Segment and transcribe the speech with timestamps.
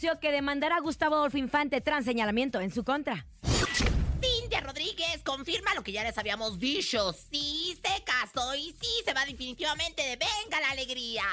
[0.00, 3.26] anunció que demandará a Gustavo Adolfo Infante tras señalamiento en su contra.
[3.42, 7.12] Cintia Rodríguez confirma lo que ya les habíamos dicho.
[7.12, 11.24] Sí se casó y sí se va definitivamente de Venga la Alegría.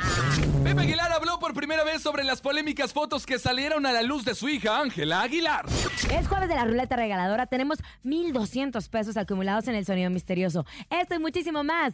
[0.65, 4.25] Pepe Aguilar habló por primera vez sobre las polémicas fotos que salieron a la luz
[4.25, 5.65] de su hija Ángela Aguilar.
[6.11, 7.47] Es jueves de la ruleta regaladora.
[7.47, 10.65] Tenemos 1,200 pesos acumulados en el sonido misterioso.
[10.89, 11.93] Esto y muchísimo más.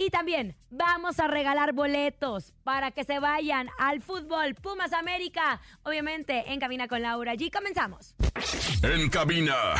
[0.00, 5.60] Y también vamos a regalar boletos para que se vayan al fútbol Pumas América.
[5.82, 7.52] Obviamente en cabina con Laura G.
[7.52, 8.14] Comenzamos.
[8.82, 9.74] En cabina,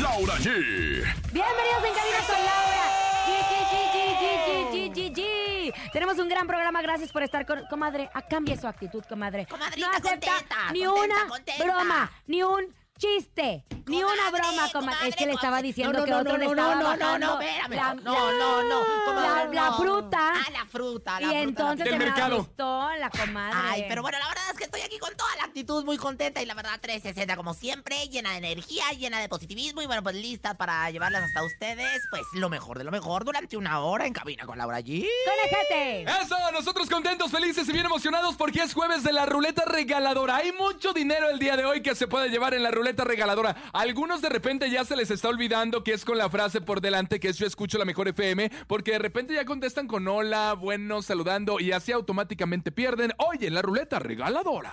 [0.00, 1.02] Laura G.
[1.32, 2.84] Bienvenidos en cabina con Laura.
[3.26, 5.90] G, G, G, G, G, G, G, G.
[5.92, 6.80] Tenemos un gran programa.
[6.80, 7.66] Gracias por estar con.
[7.68, 9.46] Comadre, a cambie su actitud, comadre.
[9.46, 11.64] Comadrita, no acepta contenta, ni contenta, una contenta.
[11.64, 15.08] broma, ni un chiste, ni una broma, comadre.
[15.08, 17.18] Es que le estaba diciendo No, que no, otro no, le no, estaba no, no,
[17.18, 17.74] no, espérame.
[17.76, 19.76] la- No, no, no, la, comadre, la no.
[19.76, 20.32] fruta.
[20.34, 21.40] Ah, la fruta, la y fruta.
[21.42, 22.34] entonces Del se me mercado.
[22.40, 23.58] asustó la comadre.
[23.62, 26.42] Ay, pero bueno, la verdad es que estoy aquí con toda la actitud muy contenta
[26.42, 30.14] y la verdad 360 como siempre, llena de energía, llena de positivismo y bueno, pues
[30.16, 34.12] lista para llevarlas hasta ustedes, pues lo mejor de lo mejor durante una hora en
[34.12, 35.06] cabina con Laura G.
[35.26, 36.02] ¡Conejete!
[36.22, 40.36] Eso, nosotros contentos, felices y bien emocionados porque es jueves de la ruleta regaladora.
[40.36, 43.56] Hay mucho dinero el día de hoy que se puede llevar en la ruleta regaladora.
[43.72, 46.80] A algunos de repente ya se les está olvidando que es con la frase por
[46.80, 50.54] delante que es yo escucho la mejor FM, porque de repente ya contestan con hola,
[50.54, 53.12] bueno, saludando y así automáticamente pierden.
[53.18, 54.72] Hoy en la ruleta regaladora.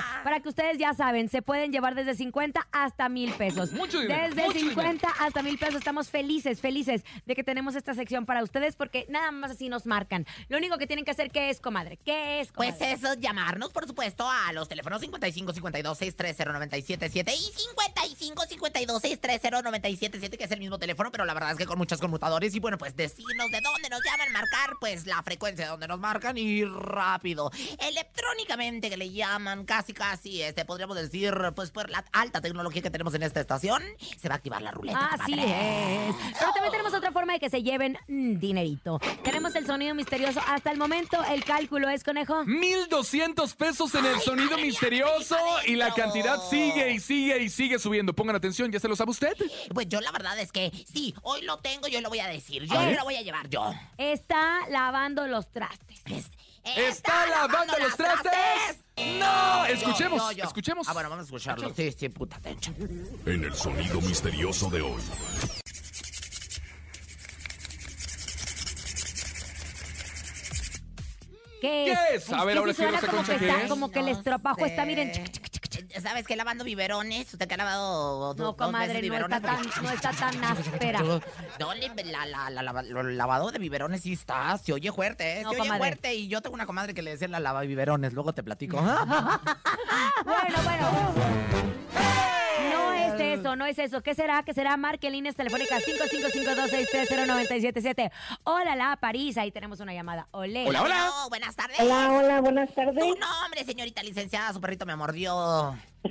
[0.24, 3.72] Para que ustedes ya saben, se pueden llevar desde 50 hasta mil pesos.
[3.78, 5.76] Mucho dinero, Desde mucho 50 hasta mil pesos.
[5.76, 9.86] Estamos felices, felices de que tenemos esta sección para ustedes porque nada más así nos
[9.86, 10.26] marcan.
[10.48, 11.98] Lo único que tienen que hacer, ¿qué es, comadre?
[12.04, 12.74] ¿Qué es, comadre?
[12.78, 19.02] Pues eso, llamarnos, por supuesto, a los teléfonos 55 52 630 977 y 55 52
[19.02, 22.54] 630 977 que es el mismo teléfono, pero la verdad es que con muchos conmutadores.
[22.54, 25.98] Y bueno, pues decirnos de dónde nos llaman, marcar, pues la frecuencia de donde nos
[25.98, 27.50] marcan y rápido.
[27.78, 32.90] Electrónicamente que le llaman, casi, casi, este, podríamos decir, pues por la alta tecnología que
[32.90, 33.82] tenemos en esta estación,
[34.20, 35.10] se va a activar la ruleta.
[35.12, 36.14] Así es.
[36.38, 39.00] Pero también tenemos otra forma de que se lleven dinerito.
[39.22, 40.40] Tenemos el sonido misterioso.
[40.46, 42.44] Hasta el momento, el cálculo es, conejo.
[42.44, 45.36] 1200 pesos en el Ay, sonido misterioso
[45.66, 48.12] y la cantidad sigue y sigue y sigue subiendo.
[48.14, 49.32] Pongan atención, ¿ya se lo sabe usted?
[49.74, 52.64] Pues yo la verdad es que sí, hoy lo tengo, yo lo voy a decir,
[52.64, 53.72] yo lo voy a llevar yo.
[53.96, 56.00] Está lavando los trastes.
[56.06, 56.30] Es-
[56.76, 58.84] ¿Está lavando los trastes?
[59.18, 60.44] No, escuchemos, Yo, yo, yo.
[60.44, 60.88] escuchemos.
[60.88, 61.72] Ah, bueno, vamos a escucharlo.
[61.74, 62.76] Sí, sí, puta, atención.
[63.26, 65.02] En el sonido misterioso de hoy.
[71.60, 72.32] ¿Qué, ¿Qué es?
[72.32, 73.68] A ver, ahora sí sí, suena como que ¿qué está, es?
[73.68, 75.12] como que el No estropajo está, miren.
[76.00, 76.36] ¿Sabes qué?
[76.36, 77.32] Lavando biberones.
[77.32, 79.38] ¿Usted que ha lavado do- No, dos veces comadre, no biberones?
[79.42, 81.00] está tan, no está tan áspera.
[81.00, 81.20] No,
[81.74, 85.42] la, la, la, lavado de biberones sí está, se oye fuerte, ¿eh?
[85.42, 85.78] No, se oye comadre.
[85.78, 86.14] fuerte.
[86.14, 88.78] Y yo tengo una comadre que le decía la lava biberones, luego te platico.
[90.24, 91.77] Bueno, bueno.
[93.38, 94.02] No es eso, no es eso.
[94.02, 94.42] ¿Qué será?
[94.42, 94.76] ¿Qué será?
[94.76, 98.10] Marque líneas telefónicas 5552630977.
[98.44, 99.36] Hola, la París.
[99.38, 100.28] Ahí tenemos una llamada.
[100.32, 100.66] Olé.
[100.66, 101.10] Hola, hola.
[101.28, 101.78] Buenas tardes.
[101.80, 102.94] Hola, hola, buenas tardes.
[102.94, 105.76] Tu nombre, señorita licenciada, su perrito me mordió.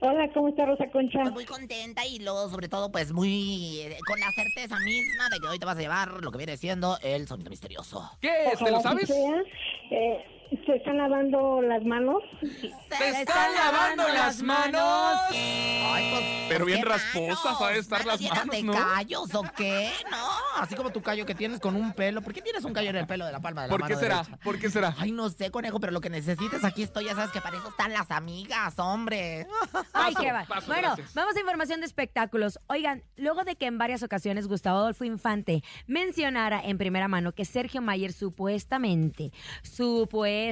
[0.00, 1.20] Hola, ¿cómo está Rosa Concha?
[1.20, 5.38] Pues muy contenta y luego, sobre todo, pues muy eh, con la certeza misma de
[5.38, 8.10] que hoy te vas a llevar lo que viene siendo el sonido misterioso.
[8.20, 8.58] ¿Qué es?
[8.58, 9.06] ¿Te lo sabes?
[9.06, 9.42] sea.
[9.90, 10.24] Eh,
[10.66, 12.22] ¿Se están lavando las manos?
[12.40, 15.18] ¡Te están lavando las manos!
[15.30, 18.72] Ay, pues, Pero pues, bien ¿qué rasposas ha de estar las manos, de ¿no?
[18.72, 19.90] callos o qué?
[20.10, 20.16] No,
[20.60, 22.22] así como tu callo que tienes con un pelo.
[22.22, 23.94] ¿Por qué tienes un callo en el pelo de la palma de la ¿Por mano
[23.94, 24.16] qué será?
[24.22, 24.36] derecha?
[24.44, 24.94] ¿Por qué será?
[24.98, 27.06] Ay, no sé, conejo, pero lo que necesites, aquí estoy.
[27.06, 29.46] Ya sabes que para eso están las amigas, hombre.
[29.92, 30.44] Ay, Paso, qué va.
[30.44, 31.14] paso, bueno, gracias.
[31.14, 32.60] vamos a información de espectáculos.
[32.68, 37.44] Oigan, luego de que en varias ocasiones Gustavo Adolfo Infante mencionara en primera mano que
[37.44, 40.43] Sergio Mayer supuestamente, supuestamente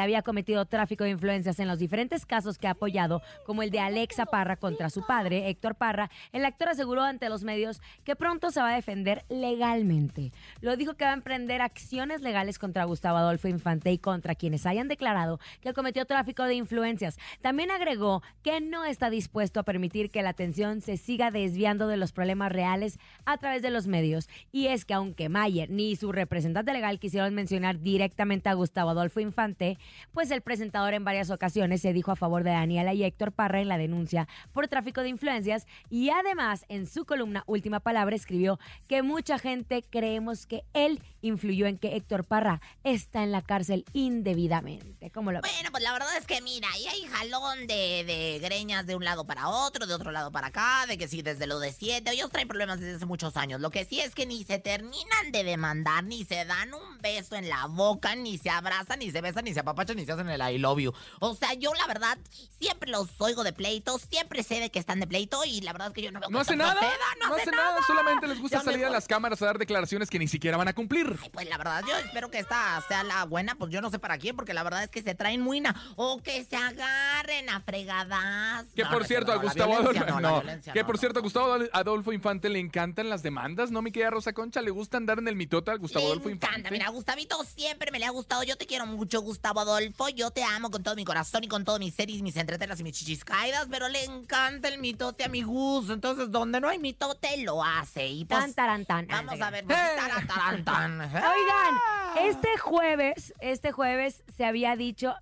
[0.00, 3.80] había cometido tráfico de influencias en los diferentes casos que ha apoyado, como el de
[3.80, 8.50] Alexa Parra contra su padre, Héctor Parra, el actor aseguró ante los medios que pronto
[8.50, 10.32] se va a defender legalmente.
[10.60, 14.66] Lo dijo que va a emprender acciones legales contra Gustavo Adolfo Infante y contra quienes
[14.66, 17.18] hayan declarado que cometió tráfico de influencias.
[17.40, 21.96] También agregó que no está dispuesto a permitir que la atención se siga desviando de
[21.96, 24.28] los problemas reales a través de los medios.
[24.50, 29.11] Y es que aunque Mayer ni su representante legal quisieron mencionar directamente a Gustavo Adolfo
[29.20, 29.78] Infante,
[30.12, 33.60] pues el presentador en varias ocasiones se dijo a favor de Daniela y Héctor Parra
[33.60, 38.58] en la denuncia por tráfico de influencias y además en su columna Última Palabra escribió
[38.88, 43.84] que mucha gente creemos que él influyó en que Héctor Parra está en la cárcel
[43.92, 45.10] indebidamente.
[45.14, 49.04] Bueno, pues la verdad es que mira, ahí hay jalón de, de greñas de un
[49.04, 52.10] lado para otro, de otro lado para acá, de que sí, desde lo de siete,
[52.12, 53.60] ellos traen problemas desde hace muchos años.
[53.60, 57.36] Lo que sí es que ni se terminan de demandar, ni se dan un beso
[57.36, 60.28] en la boca, ni se abrazan, ni se besan, ni se apapachan, ni se hacen
[60.28, 60.92] el I love you.
[61.20, 62.18] O sea, yo la verdad
[62.58, 65.88] siempre los oigo de pleito, siempre sé de que están de pleito y la verdad
[65.88, 66.72] es que yo no veo No que hace nada.
[66.74, 67.78] proceda, No hace nada.
[67.86, 70.72] Solamente les gusta salir a las cámaras a dar declaraciones que ni siquiera van a
[70.72, 71.16] cumplir.
[71.22, 73.98] Ay, pues la verdad, yo espero que esta sea la buena, pues yo no sé
[73.98, 75.74] para quién, porque la verdad es que se traen muina.
[75.96, 78.66] O que se agarren a fregadas.
[78.74, 79.92] Que No, por no cierto, a Gustavo Adolfo.
[79.92, 81.00] no, no, que no, por no.
[81.00, 84.60] cierto, a Gustavo Adol- Adolfo Infante le encantan las demandas, ¿no, mi querida Rosa Concha?
[84.62, 86.70] ¿Le gusta andar en el mitote a Gustavo Le Adolfo encanta, Infante?
[86.70, 88.42] mira, Gustavito siempre me le ha gustado.
[88.42, 90.08] Yo te quiero mucho, Gustavo Adolfo.
[90.10, 92.84] Yo te amo con todo mi corazón y con todo mis series, mis entretelas y
[92.84, 95.92] mis chichis caídas, pero le encanta el mitote a mi gusto.
[95.92, 98.06] Entonces, donde no hay mitote, lo hace.
[98.06, 99.06] Y pues, Tan, taran, tan.
[99.06, 101.00] vamos a ver, pues, taran, taran, tan.
[101.00, 101.74] Oigan,
[102.20, 105.14] este jueves, este jueves se había dicho,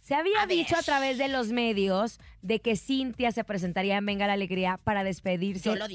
[0.00, 0.56] se había A ver.
[0.56, 4.78] dicho a través de los medios de que Cintia se presentaría en Venga la Alegría
[4.82, 5.86] para despedirse Yo lo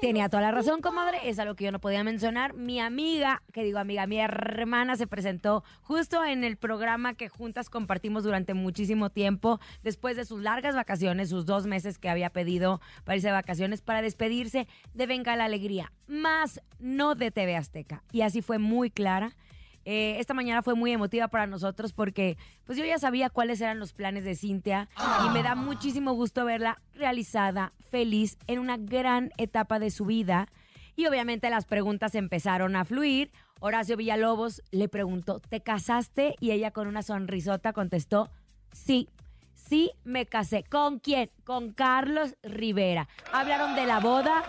[0.00, 2.54] Tenía toda la razón, comadre, es algo que yo no podía mencionar.
[2.54, 7.68] Mi amiga, que digo amiga, mi hermana se presentó justo en el programa que juntas
[7.68, 12.80] compartimos durante muchísimo tiempo, después de sus largas vacaciones, sus dos meses que había pedido
[13.04, 18.02] para irse de vacaciones, para despedirse de Venga la Alegría, más no de TV Azteca.
[18.10, 19.36] Y así fue muy clara.
[19.84, 23.78] Eh, esta mañana fue muy emotiva para nosotros porque pues yo ya sabía cuáles eran
[23.78, 24.88] los planes de Cintia
[25.26, 30.48] y me da muchísimo gusto verla realizada, feliz, en una gran etapa de su vida.
[30.96, 33.32] Y obviamente las preguntas empezaron a fluir.
[33.60, 36.34] Horacio Villalobos le preguntó, ¿te casaste?
[36.40, 38.28] Y ella con una sonrisota contestó,
[38.72, 39.08] sí.
[39.54, 40.64] Sí, me casé.
[40.64, 41.30] ¿Con quién?
[41.44, 43.08] Con Carlos Rivera.
[43.32, 44.42] Hablaron de la boda.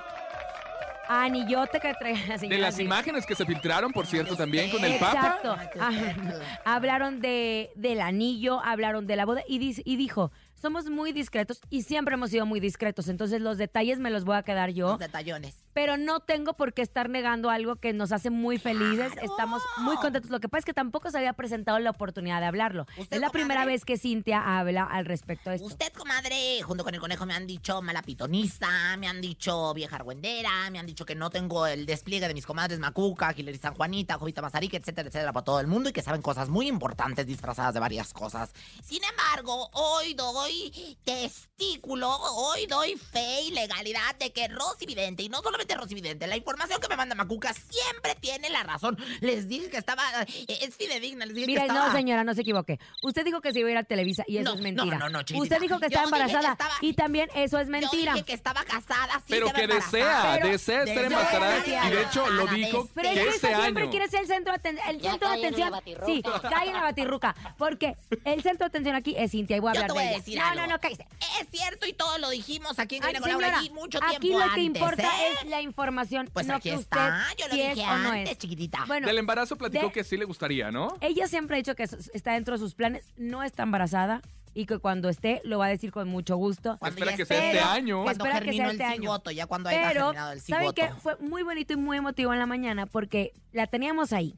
[1.12, 4.84] Anillote que trae la De señora las imágenes que se filtraron, por cierto, también con
[4.84, 5.40] el Papa.
[5.44, 5.80] Exacto.
[6.66, 11.60] Hablaron de, del anillo, hablaron de la boda y, dis- y dijo, somos muy discretos
[11.70, 14.90] y siempre hemos sido muy discretos, entonces los detalles me los voy a quedar yo,
[14.90, 15.56] Los detallones.
[15.74, 19.96] Pero no tengo por qué estar negando algo que nos hace muy felices, estamos muy
[19.98, 20.32] contentos.
[20.32, 22.86] Lo que pasa es que tampoco se había presentado la oportunidad de hablarlo.
[22.98, 23.32] ¿Usted, Es la comadre?
[23.32, 25.68] primera vez que Cintia habla al respecto de esto.
[25.68, 29.96] Usted, comadre, junto con el conejo me han dicho mala pitonista, me han dicho vieja
[29.96, 33.74] argüendera, me han dicho que no tengo el despliegue de mis comadres Macuca, Hilary San
[33.74, 37.26] Juanita, Jovita Mazarica, etcétera, etcétera, para todo el mundo y que saben cosas muy importantes
[37.26, 38.52] disfrazadas de varias cosas.
[38.84, 45.30] Sin embargo, hoy doy testículo, hoy doy fe y legalidad de que Rosy Vidente, y
[45.30, 48.98] no solamente Rosy Vidente, la información que me manda Macuca siempre tiene la razón.
[49.22, 51.88] Les dije que estaba, eh, es fidedigna, les dije Mire, que estaba...
[51.88, 52.80] no, señora, no se equivoque.
[53.02, 54.98] Usted dijo que se iba a ir a Televisa y eso No, es no, mentira.
[54.98, 55.44] no, no, chiquitita.
[55.56, 58.14] Usted dijo que Yo estaba que embarazada estaba- y también eso es Yo mentira.
[58.14, 61.58] dije que estaba casada, sí Pero que desea, Pero- desea estar embarazada.
[61.88, 63.92] Y de hecho lo dijo Pero que que este siempre año.
[63.92, 64.88] quiere ser el centro de atención.
[64.90, 65.72] El centro de cae en la atención.
[65.72, 66.06] batirruca.
[66.06, 67.36] Sí, cae en la batirruca.
[67.58, 70.04] Porque el centro de atención aquí es Cintia y voy a Yo hablar te voy
[70.04, 70.20] de a ella.
[70.20, 70.62] decir no, algo.
[70.62, 71.08] no, no, cállese.
[71.40, 74.38] Es cierto y todo lo dijimos aquí en Ay, señora, G mucho tiempo aquí lo
[74.38, 75.32] que antes, importa ¿eh?
[75.42, 77.98] es la información, Pues no aquí que está, usted yo lo si dije es o
[78.00, 78.38] no es.
[78.40, 78.86] chiquitita.
[78.88, 80.98] Bueno, Del embarazo platicó de- que sí le gustaría, ¿no?
[81.02, 84.22] ella siempre ha dicho que está dentro de sus planes, no está embarazada
[84.54, 86.78] y que cuando esté lo va a decir con mucho gusto.
[86.80, 88.04] Cuando Espera ya que sea esté, este año.
[88.04, 89.02] Cuando Espera que germinó sea el este año.
[89.02, 90.82] cigoto, ya cuando haya Pero, germinado el ¿saben cigoto.
[90.96, 91.02] qué?
[91.02, 94.36] Fue muy bonito y muy emotivo en la mañana porque la teníamos ahí.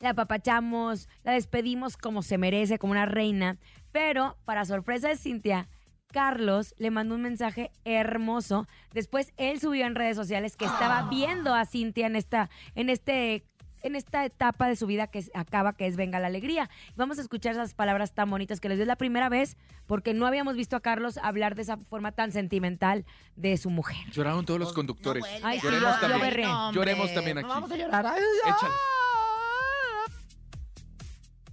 [0.00, 3.56] La apapachamos, la despedimos como se merece, como una reina.
[3.92, 5.68] Pero, para sorpresa de Cintia,
[6.12, 8.66] Carlos le mandó un mensaje hermoso.
[8.92, 13.44] Después él subió en redes sociales que estaba viendo a Cintia en esta, en este,
[13.82, 16.70] en esta etapa de su vida que acaba, que es Venga la Alegría.
[16.96, 20.26] Vamos a escuchar esas palabras tan bonitas que les dio la primera vez, porque no
[20.26, 23.04] habíamos visto a Carlos hablar de esa forma tan sentimental
[23.36, 23.98] de su mujer.
[24.12, 25.22] Lloraron todos los conductores.
[25.42, 26.20] no sí, Lloremos yo- yo también.
[26.20, 26.42] berré.
[26.44, 27.48] No, hombre, Lloremos también aquí.
[27.48, 28.06] Vamos a llorar.
[28.46, 28.74] Échale.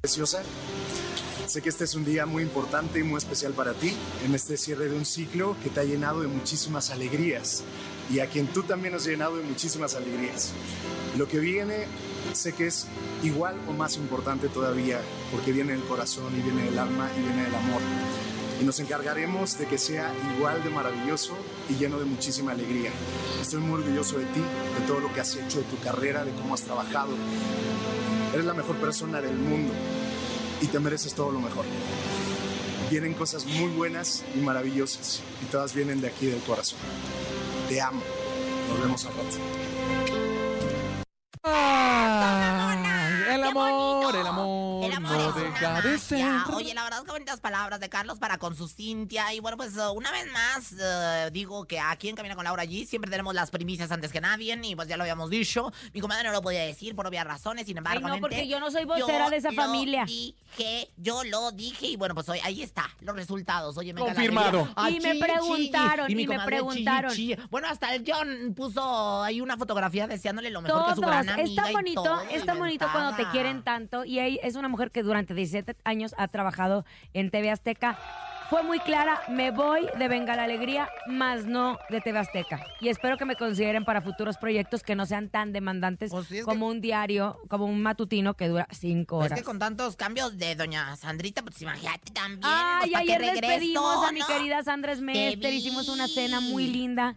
[0.02, 0.44] preciosa.
[1.48, 3.94] Sé que este es un día muy importante y muy especial para ti,
[4.26, 7.64] en este cierre de un ciclo que te ha llenado de muchísimas alegrías
[8.12, 10.54] y a quien tú también has llenado de muchísimas alegrías.
[11.18, 11.86] Lo que viene
[12.34, 12.88] sé que es
[13.24, 15.00] igual o más importante todavía
[15.32, 17.82] porque viene del corazón y viene del alma y viene del amor.
[18.62, 21.34] Y nos encargaremos de que sea igual de maravilloso
[21.70, 22.92] y lleno de muchísima alegría.
[23.42, 26.32] Estoy muy orgulloso de ti, de todo lo que has hecho, de tu carrera, de
[26.32, 27.12] cómo has trabajado,
[28.34, 29.74] Eres la mejor persona del mundo
[30.64, 31.66] y te mereces todo lo mejor.
[32.90, 36.80] Vienen cosas muy buenas y maravillosas y todas vienen de aquí del corazón.
[37.68, 38.02] Te amo.
[38.70, 40.23] Nos vemos al rato.
[46.56, 49.34] Oye, la verdad que bonitas palabras de Carlos para con su Cintia.
[49.34, 52.64] Y bueno, pues uh, una vez más uh, digo que aquí en Camina con Laura
[52.66, 54.60] G siempre tenemos las primicias antes que nadie.
[54.64, 55.72] Y pues ya lo habíamos dicho.
[55.94, 57.66] Mi comadre no lo podía decir por obvias razones.
[57.66, 60.06] Sin embargo, Ay, no, porque yo no soy vocera de esa lo familia.
[60.06, 61.88] dije, yo lo dije.
[61.88, 63.78] Y bueno, pues hoy ahí está, los resultados.
[63.78, 64.68] Oye, me Confirmado.
[64.76, 67.14] Ah, Y me preguntaron, y me preguntaron.
[67.50, 71.12] Bueno, hasta el John puso ahí una fotografía deseándole lo mejor que a su Todos.
[71.14, 71.50] gran amiga.
[71.50, 74.06] Es tan y bonito, todo, es tan bonito cuando te quieren tanto.
[74.06, 77.98] Y ella es una mujer que durante 17 años ha trabajado en TV Azteca.
[78.50, 82.64] Fue muy clara, me voy de Venga la Alegría, más no de TV Azteca.
[82.82, 86.40] Y espero que me consideren para futuros proyectos que no sean tan demandantes Pues sí,
[86.40, 89.40] es como un diario, como un matutino que dura cinco Pues horas.
[89.40, 92.42] que con tantos cambios de doña Sandrita, pues imagínate también.
[92.44, 94.28] Ay, pues, ¿pa' qué ayer despedimos a mi no?
[94.28, 97.16] querida Sandra Smester, hicimos una cena muy linda.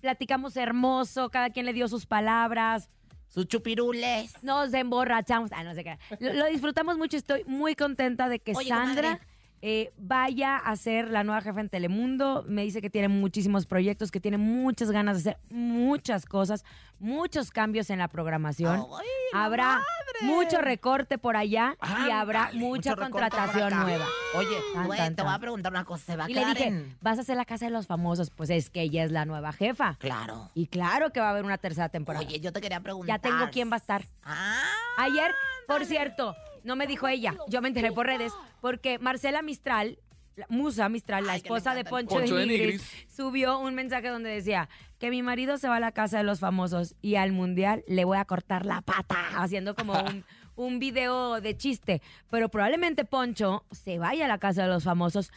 [0.00, 2.88] Platicamos hermoso, cada quien le dio sus palabras.
[3.36, 4.32] Sus chupirules.
[4.42, 5.50] Nos emborrachamos.
[5.52, 5.98] Ah, no sé qué.
[6.20, 7.18] Lo, lo disfrutamos mucho.
[7.18, 9.35] Estoy muy contenta de que Oye, Sandra comadre.
[9.68, 12.44] Eh, vaya a ser la nueva jefa en Telemundo.
[12.46, 16.64] Me dice que tiene muchísimos proyectos, que tiene muchas ganas de hacer muchas cosas,
[17.00, 18.86] muchos cambios en la programación.
[18.96, 19.82] Ay, habrá madre.
[20.22, 24.06] mucho recorte por allá y habrá mucha contratación nueva.
[24.36, 26.04] Oye, Tan, güey, tan, te voy a preguntar una cosa.
[26.04, 26.96] ¿Se va a Y le dije, en...?
[27.00, 28.30] vas a hacer la casa de los famosos.
[28.30, 29.96] Pues es que ella es la nueva jefa.
[29.98, 30.48] Claro.
[30.54, 32.24] Y claro que va a haber una tercera temporada.
[32.24, 33.16] Oye, yo te quería preguntar.
[33.16, 34.04] ya tengo quién va a estar.
[34.22, 34.62] Ah,
[34.98, 35.32] Ayer,
[35.66, 39.98] por cierto, no me dijo ella, yo me enteré por redes, porque Marcela Mistral,
[40.36, 42.90] la- Musa Mistral, la Ay, que le esposa de encanta Poncho, Poncho de de Nigris.
[43.08, 44.68] subió un mensaje donde decía
[44.98, 48.04] que mi marido se va a la casa de los famosos y al mundial le
[48.04, 50.24] voy a cortar la pata, haciendo como un,
[50.56, 52.02] un video de chiste.
[52.30, 55.30] Pero probablemente Poncho se vaya a la casa de los famosos.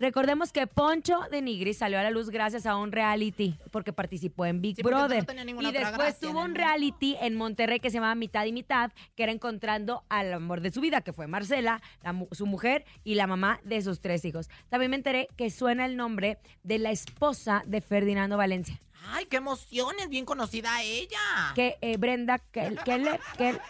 [0.00, 4.46] Recordemos que Poncho de Nigris salió a la luz gracias a un reality, porque participó
[4.46, 5.26] en Big Sí, porque no Brother.
[5.60, 9.32] y después tuvo un reality en Monterrey que se llamaba Mitad y Mitad, que era
[9.32, 13.60] encontrando al amor de su vida, que fue Marcela, la su mujer y la mamá
[13.64, 14.48] de sus tres hijos.
[14.68, 19.38] También me enteré que suena el nombre de la esposa de Ferdinando Valencia, ay, qué
[19.38, 19.96] emoción.
[19.98, 21.18] Es bien conocida ella.
[21.56, 23.60] que eh, Brenda Kel- Keller, Kel-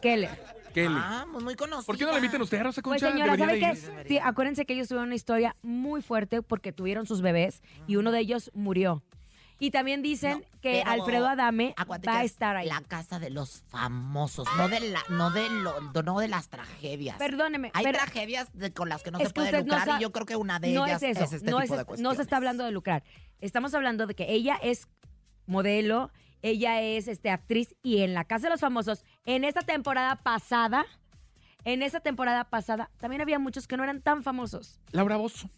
[0.00, 0.55] Keller.
[0.76, 0.94] Kelly.
[0.98, 1.86] Ah, pues muy conocida.
[1.86, 3.76] ¿Por qué no le invitan usted a Rosa Pues señora, ¿sabe qué?
[4.06, 8.12] Sí, acuérdense que ellos tuvieron una historia muy fuerte porque tuvieron sus bebés y uno
[8.12, 9.02] de ellos murió.
[9.58, 12.68] Y también dicen No, que Alfredo Adame va a es estar ahí.
[12.68, 17.16] La casa de los famosos, no de la, no de lo, no de las tragedias.
[17.16, 20.02] Perdóneme, Hay pero tragedias de- con las que no Es se puede no lucrar y
[20.02, 22.14] yo creo que una de no ellas es eso, este no, tipo es- de no
[22.14, 23.02] se está hablando de lucrar.
[23.40, 24.88] Estamos hablando de que ella es
[25.46, 26.10] modelo,
[26.42, 30.86] ella es este, actriz y en la Casa de los Famosos, en esta temporada pasada,
[31.64, 34.80] en esa temporada pasada también había muchos que no eran tan famosos.
[34.92, 35.50] Laura Bozo.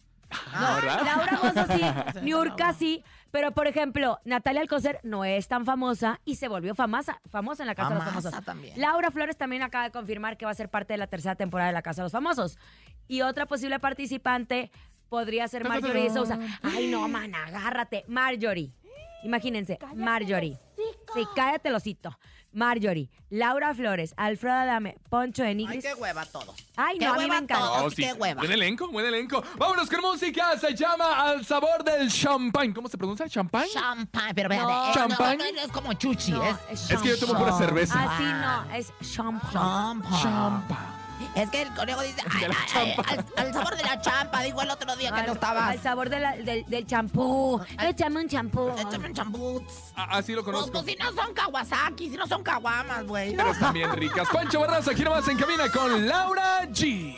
[0.52, 1.02] No, ¿verdad?
[1.04, 6.37] Laura Bozo sí, Niurka sí, pero por ejemplo, Natalia Alcocer no es tan famosa y
[6.37, 8.44] se volvió famosa, famosa en la Casa de los Famosos.
[8.44, 8.78] también.
[8.80, 11.68] Laura Flores también acaba de confirmar que va a ser parte de la tercera temporada
[11.68, 12.58] de la Casa de los Famosos.
[13.06, 14.70] Y otra posible participante
[15.08, 16.38] podría ser Marjorie de Sousa.
[16.62, 18.04] Ay, no, man, agárrate.
[18.08, 18.72] Marjorie.
[19.25, 20.58] Imagínense, Marjorie.
[21.14, 22.16] Sí, cállate el osito.
[22.58, 25.84] Marjorie, Laura Flores, Alfredo Adame, Poncho Ay, Enigris.
[25.84, 26.54] qué hueva todos.
[26.76, 27.54] Ay, Qué no, a mí me encanta.
[27.58, 27.82] todos.
[27.84, 28.40] Oh, sí, qué hueva.
[28.40, 29.42] Buen elenco, buen elenco.
[29.56, 30.58] Vámonos con música.
[30.58, 32.72] Se llama Al sabor del champán.
[32.72, 33.28] ¿Cómo se pronuncia?
[33.28, 33.64] ¿Champán?
[33.72, 34.88] Champán, pero vean, No.
[34.88, 35.38] eh, ¿Champán?
[35.38, 37.94] No, no, no es como chuchi, No, es Es que yo tomo pura cerveza.
[38.02, 40.02] Así no, es champán.
[40.20, 40.97] champán.
[41.34, 43.10] Es que el conejo dice, De ay, la ay, champa.
[43.12, 45.70] al, al sabor de la champa, dijo el otro día que no estabas.
[45.70, 47.60] Al sabor de la- del, del champú.
[47.80, 48.70] Échame un champú.
[48.78, 49.66] Échame un champú.
[49.96, 50.72] Ah, Así lo Pues, conozco.
[50.82, 53.34] pues si no son Kawasaki, si no son Kawamas, güey.
[53.37, 54.28] Pero están bien ricas.
[54.32, 57.16] Pancho Barraza, aquí nomás en cabina con Laura G.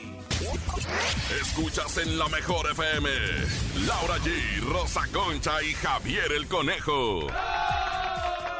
[1.41, 3.09] Escuchas en la mejor FM.
[3.87, 7.27] Laura G, Rosa Concha y Javier el Conejo.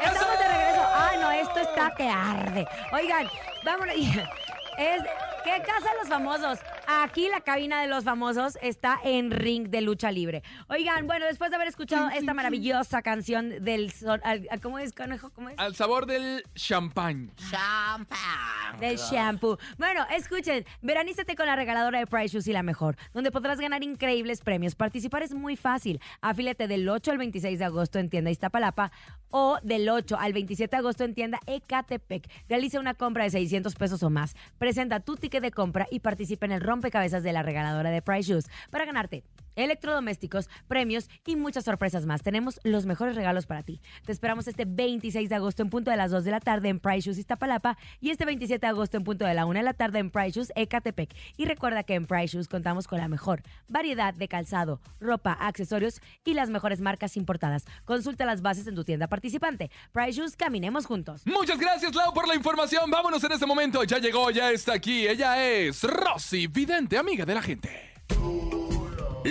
[0.03, 0.81] Estamos de regreso.
[0.95, 2.67] Ah, no, esto está que arde.
[2.93, 3.27] Oigan,
[3.65, 3.95] vámonos.
[4.81, 5.03] Es,
[5.43, 6.59] ¿Qué casa los famosos?
[6.93, 10.43] Aquí la cabina de los famosos está en ring de lucha libre.
[10.67, 13.91] Oigan, bueno, después de haber escuchado esta maravillosa canción del...
[14.23, 15.29] al- al- ¿Cómo es, conejo?
[15.31, 15.57] ¿Cómo es?
[15.57, 17.31] Al sabor del champán.
[17.49, 18.79] Champán.
[18.79, 19.57] Del shampoo.
[19.77, 23.83] Bueno, escuchen, veranízate con la regaladora de Price Shoes y la mejor, donde podrás ganar
[23.83, 24.75] increíbles premios.
[24.75, 25.99] Participar es muy fácil.
[26.21, 28.91] Afílate del 8 al 26 de agosto en tienda Iztapalapa
[29.29, 32.29] o del 8 al 27 de agosto en tienda Ecatepec.
[32.49, 34.35] Realiza una compra de 600 pesos o más.
[34.57, 38.31] Presenta tu ticket de compra y participa en el rompecabezas de la regaladora de Price
[38.31, 39.23] Shoes para ganarte
[39.55, 42.23] electrodomésticos, premios y muchas sorpresas más.
[42.23, 43.81] Tenemos los mejores regalos para ti.
[44.05, 46.79] Te esperamos este 26 de agosto en punto de las 2 de la tarde en
[46.79, 49.73] Price Shoes Iztapalapa y este 27 de agosto en punto de la 1 de la
[49.73, 51.13] tarde en Price Shoes Ecatepec.
[51.37, 56.01] Y recuerda que en Price Shoes contamos con la mejor variedad de calzado, ropa, accesorios
[56.23, 57.65] y las mejores marcas importadas.
[57.85, 59.71] Consulta las bases en tu tienda participante.
[59.91, 61.23] Price Shoes, caminemos juntos.
[61.25, 62.89] Muchas gracias, Lau, por la información.
[62.89, 63.83] Vámonos en este momento.
[63.83, 65.07] Ya llegó, ya está aquí.
[65.07, 67.90] Ella es Rosy Vidente, amiga de la gente.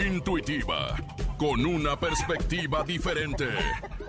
[0.01, 0.97] Intuitiva,
[1.37, 3.47] con una perspectiva diferente.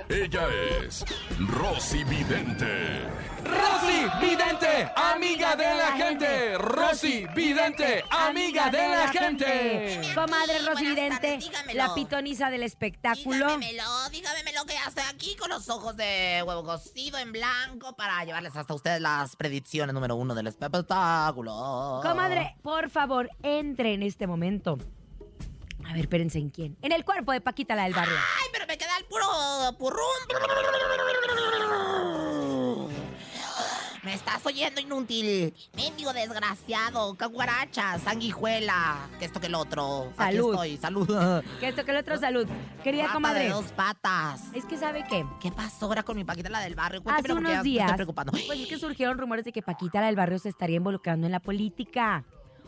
[0.07, 0.48] Ella
[0.79, 1.03] es
[1.38, 3.01] Rosy Vidente.
[3.43, 6.57] Rosy Vidente, amiga de la gente.
[6.57, 10.01] Rosy Vidente, amiga de la gente.
[10.15, 11.39] Comadre Rosy Vidente,
[11.74, 13.57] la pitoniza del espectáculo.
[13.57, 18.24] Dígamelo, dígamelo lo que hace aquí con los ojos de huevo cocido en blanco para
[18.24, 22.00] llevarles hasta ustedes las predicciones número uno del espectáculo.
[22.01, 24.77] Comadre, por favor, entre en este momento.
[25.87, 26.77] A ver, espérense en quién.
[26.81, 28.15] En el cuerpo de Paquita, la del barrio.
[28.15, 29.25] Ay, pero me queda el puro
[29.77, 29.98] purrum.
[34.03, 35.53] Me estás oyendo inútil.
[35.75, 39.07] Mendigo desgraciado, caguaracha, sanguijuela.
[39.20, 40.11] Que esto que el otro.
[40.17, 40.55] Salud.
[40.55, 41.44] Aquí estoy, salud.
[41.59, 42.48] Que esto, que el otro salud.
[42.83, 44.41] Querida Pata comadre, de dos patas.
[44.55, 45.24] es que ¿sabe qué?
[45.39, 47.01] ¿Qué pasó ahora con mi Paquita, la del barrio?
[47.05, 48.31] Hace porque ya unos me días, estoy preocupando.
[48.31, 51.31] pues es que surgieron rumores de que Paquita, la del barrio, se estaría involucrando en
[51.31, 52.25] la política.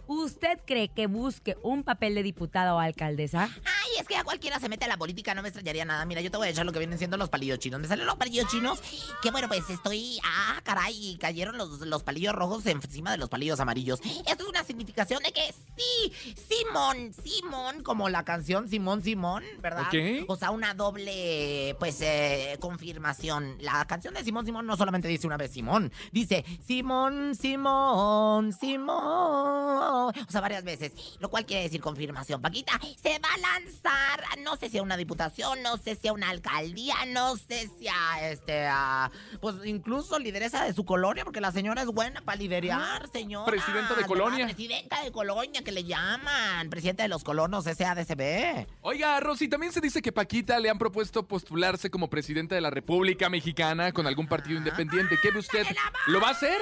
[0.07, 3.43] ¿Usted cree que busque un papel de diputada o alcaldesa?
[3.43, 6.05] Ay, es que a cualquiera se mete a la política, no me extrañaría nada.
[6.05, 7.79] Mira, yo te voy a echar lo que vienen siendo los palillos chinos.
[7.79, 8.81] Me salen los palillos chinos.
[9.21, 10.19] Que bueno, pues estoy.
[10.23, 14.01] Ah, caray, cayeron los, los palillos rojos encima de los palillos amarillos.
[14.01, 19.87] Esto es una significación de que sí, Simón, Simón, como la canción Simón, Simón, ¿verdad?
[19.87, 20.25] Ok.
[20.27, 23.57] O sea, una doble, pues, eh, confirmación.
[23.59, 29.92] La canción de Simón, Simón no solamente dice una vez Simón, dice Simón, Simón, Simón.
[29.93, 32.41] O sea, varias veces, lo cual quiere decir confirmación.
[32.41, 36.13] Paquita se va a lanzar, no sé si a una diputación, no sé si a
[36.13, 41.41] una alcaldía, no sé si a, este, a, pues incluso lideresa de su colonia, porque
[41.41, 43.45] la señora es buena para liderar, señora.
[43.45, 44.45] Presidenta de colonia.
[44.45, 46.69] Presidenta de colonia, que le llaman.
[46.69, 48.67] Presidenta de los colonos, SADCB.
[48.81, 52.69] Oiga, Rosy, también se dice que Paquita le han propuesto postularse como presidenta de la
[52.69, 55.17] República Mexicana con algún partido independiente.
[55.21, 55.65] ¿Qué ve usted?
[56.07, 56.59] ¿Lo va a hacer?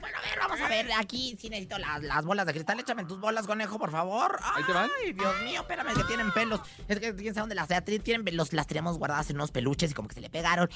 [0.00, 0.86] bueno, a ver, vamos a ver.
[0.98, 2.80] Aquí sí necesito las, las bolas de cristal.
[2.80, 4.38] Échame tus bolas, conejo, por favor.
[4.54, 4.90] Ahí te van.
[5.04, 6.60] Ay, Dios mío, espérame, que tienen pelos.
[6.88, 8.02] Es que quién sabe dónde las tienen.
[8.02, 10.68] tienen los, las teníamos guardadas en unos peluches y como que se le pegaron.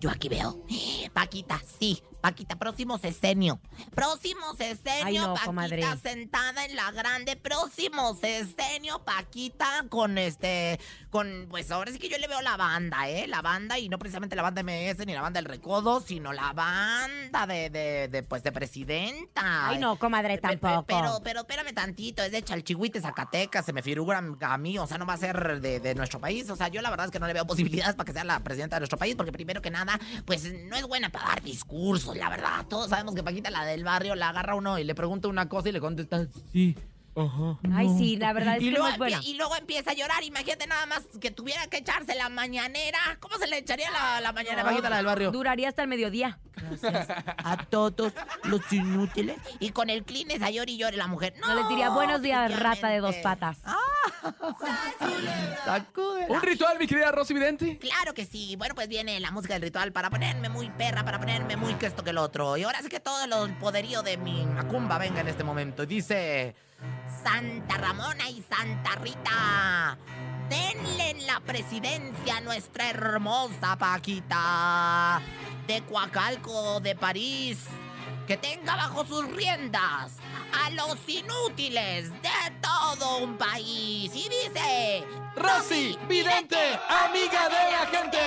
[0.00, 0.64] Yo aquí veo.
[1.12, 2.02] Paquita, sí.
[2.20, 3.60] Paquita, próximo sesenio.
[3.94, 5.04] Próximo sesenio.
[5.04, 5.82] Ay, no, Paquita comadre.
[6.02, 12.18] sentada en la grande, próximo sexenio, Paquita, con este, con, pues ahora sí que yo
[12.18, 13.28] le veo la banda, ¿eh?
[13.28, 16.52] La banda, y no precisamente la banda MS ni la banda del Recodo, sino la
[16.52, 19.68] banda de, de, de, pues, de presidenta.
[19.68, 20.84] Ay, no, comadre, tampoco.
[20.84, 24.98] Pero, pero espérame tantito, es de Chalchihuite, Zacatecas, se me figura a mí, o sea,
[24.98, 26.48] no va a ser de, de nuestro país.
[26.50, 28.40] O sea, yo la verdad es que no le veo posibilidades para que sea la
[28.40, 32.16] presidenta de nuestro país, porque primero que nada, pues no es buena para dar discursos,
[32.16, 32.66] la verdad.
[32.68, 35.68] Todos sabemos que Paquita, la del barrio, la agarra uno y le pregunta una cosa
[35.68, 36.76] y le contesta, sí,
[37.16, 37.58] ajá.
[37.74, 39.20] Ay, sí, la verdad es Y que luego, no es buena.
[39.24, 40.22] y luego empieza a llorar.
[40.22, 42.98] Imagínate nada más que tuviera que echarse la mañanera.
[43.20, 45.30] ¿Cómo se le echaría la, la mañanera la del barrio?
[45.30, 46.38] Duraría hasta el mediodía.
[46.56, 48.12] Gracias a todos
[48.44, 49.36] los inútiles.
[49.60, 51.34] Y con el Kleenex a llore y llore la mujer.
[51.40, 53.58] No, No les diría buenos días, rata de dos patas.
[55.64, 56.26] Sacúdela.
[56.34, 57.78] ¿Un ritual, mi querida Rosy Vidente?
[57.78, 58.56] Claro que sí.
[58.56, 61.86] Bueno, pues viene la música del ritual para ponerme muy perra, para ponerme muy que
[61.86, 62.56] esto que el otro.
[62.56, 65.82] Y ahora sí que todo el poderío de mi macumba venga en este momento.
[65.82, 66.54] Y Dice:
[67.26, 69.98] Santa Ramona y Santa Rita,
[70.48, 75.20] denle en la presidencia a nuestra hermosa Paquita
[75.66, 77.64] de Coacalco de París.
[78.28, 80.12] Que tenga bajo sus riendas
[80.52, 82.28] a los inútiles de
[82.60, 84.10] todo un país.
[84.14, 85.04] Y dice:
[85.36, 86.56] Rosy Vidente,
[86.88, 88.18] amiga de la gente.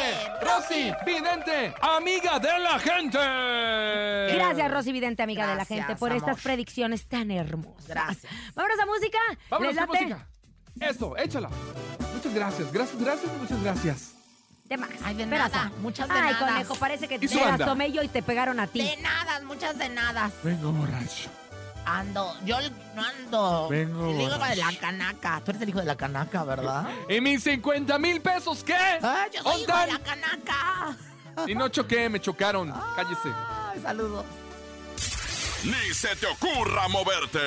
[0.41, 4.35] Rosy Vidente, amiga de la gente.
[4.35, 7.87] Gracias, Rosy Vidente, amiga de la gente, por estas predicciones tan hermosas.
[7.87, 8.31] Gracias.
[8.55, 9.17] Vámonos a música.
[9.49, 10.05] Vámonos ¿Les con late?
[10.05, 10.27] música.
[10.79, 11.49] Eso, échala.
[12.13, 14.13] Muchas gracias, gracias, gracias, muchas gracias.
[14.65, 14.89] De más.
[15.03, 16.47] Ay, de nada, muchas de Ay, nada.
[16.47, 18.81] conejo, parece que ¿Y te tomé yo y te pegaron a ti.
[18.81, 20.29] De nada, muchas de nada.
[20.43, 21.29] Vengo borracho.
[21.97, 22.57] Ando, yo
[22.95, 23.67] no ando.
[23.69, 25.41] Vengo el hijo de la canaca.
[25.43, 26.87] Tú eres el hijo de la canaca, ¿verdad?
[27.09, 28.75] ¿Y mis 50 mil pesos qué?
[28.75, 30.97] Ay, yo soy hijo de la canaca.
[31.47, 32.71] Y no choqué, me chocaron.
[32.95, 33.33] Cállese.
[33.73, 34.25] Ay, saludos.
[35.63, 37.39] Ni se te ocurra moverte.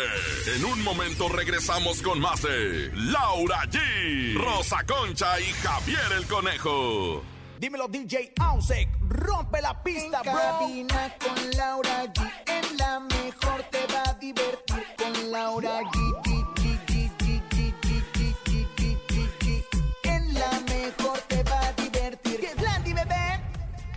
[0.57, 7.22] En un momento regresamos con más de Laura G, Rosa Concha y Javier el Conejo.
[7.62, 13.87] Dímelo DJ Ausek, rompe la pista, en cabina con Laura G, en la mejor te
[13.94, 15.98] va a divertir con Laura G.
[16.25, 19.85] G, G, G, G, G, G, G, G, G, G, G.
[20.03, 22.40] En la mejor te va a divertir.
[22.40, 23.40] ¡Que es Landy, bebé!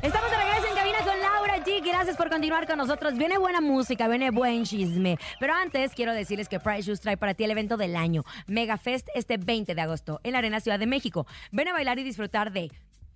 [0.04, 1.84] Estamos de regreso en cabina con Laura G.
[1.84, 3.17] Gracias por continuar con nosotros.
[3.17, 5.17] Viene buena música, viene buen chisme.
[5.39, 8.78] Pero antes quiero decirles que Price Shoes trae para ti el evento del año, Mega
[8.78, 11.25] Fest, este 20 de agosto, en la Arena Ciudad de México.
[11.51, 12.71] Ven a bailar y disfrutar de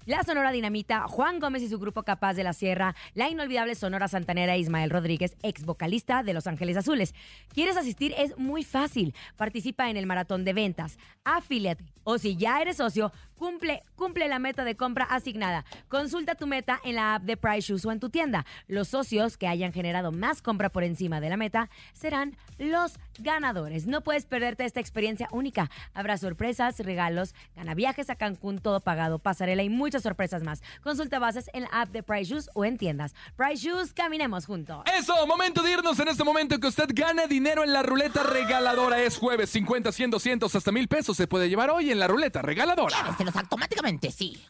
[0.05, 4.07] la Sonora Dinamita, Juan Gómez y su grupo Capaz de la Sierra, la inolvidable Sonora
[4.07, 7.13] Santanera Ismael Rodríguez, ex vocalista de Los Ángeles Azules.
[7.53, 8.13] ¿Quieres asistir?
[8.17, 9.13] Es muy fácil.
[9.37, 14.37] Participa en el maratón de ventas, afíliate o si ya eres socio, cumple, cumple la
[14.37, 15.63] meta de compra asignada.
[15.87, 18.45] Consulta tu meta en la app de Price Shoes o en tu tienda.
[18.67, 23.87] Los socios que hayan generado más compra por encima de la meta serán los ganadores.
[23.87, 25.71] No puedes perderte esta experiencia única.
[25.93, 30.61] Habrá sorpresas, regalos, gana viajes a Cancún, todo pagado, pasarela y muchas sorpresas más.
[30.83, 33.15] Consulta bases en la app de Price Shoes o en tiendas.
[33.37, 34.83] Price Shoes, caminemos juntos.
[34.97, 39.01] Eso, momento de irnos en este momento que usted gane dinero en la ruleta regaladora.
[39.01, 42.41] Es jueves, 50, 100, 200, hasta mil pesos se puede llevar hoy en la ruleta
[42.41, 42.97] regaladora.
[43.35, 44.41] Automáticamente, sí.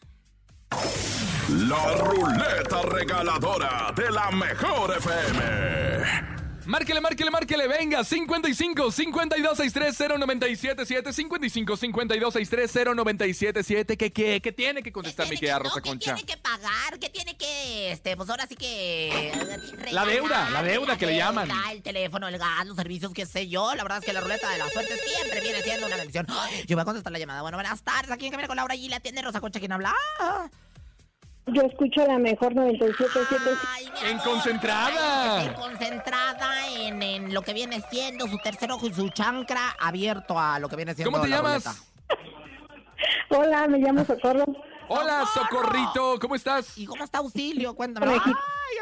[1.48, 6.30] La ruleta regaladora de la mejor FM.
[6.66, 14.52] Márquele, márquele, márquele, venga, 55 52 63 097 55 52 63 097 ¿Qué, qué, qué
[14.52, 16.14] tiene que contestar mi querida no, Rosa ¿qué Concha?
[16.14, 16.98] tiene que pagar?
[17.00, 19.32] ¿Qué tiene que, este, pues ahora sí que...
[19.92, 21.48] La deuda, la deuda que le llaman.
[21.72, 23.74] El teléfono, el gas, los servicios, qué sé yo.
[23.74, 26.26] La verdad es que la ruleta de la suerte siempre viene siendo una bendición.
[26.66, 27.42] Yo voy a contestar la llamada.
[27.42, 28.10] Bueno, buenas tardes.
[28.10, 29.58] Aquí en Camino con Laura y la tiene Rosa Concha.
[29.58, 29.92] ¿Quién habla?
[31.46, 33.58] Yo escucho la mejor 97.7.
[33.68, 35.44] Ay, mi En concentrada.
[35.44, 40.38] En concentrada en, en lo que viene siendo su tercer ojo y su chancra abierto
[40.38, 41.64] a lo que viene siendo ¿Cómo te la llamas?
[41.64, 41.84] ruleta.
[43.30, 44.44] Hola, me llamo Socorro.
[44.92, 46.76] Hola, Socorrito, ¿cómo estás?
[46.76, 47.76] ¿Y cómo está Auxilio?
[47.76, 48.08] Cuéntame.
[48.12, 48.18] Ay,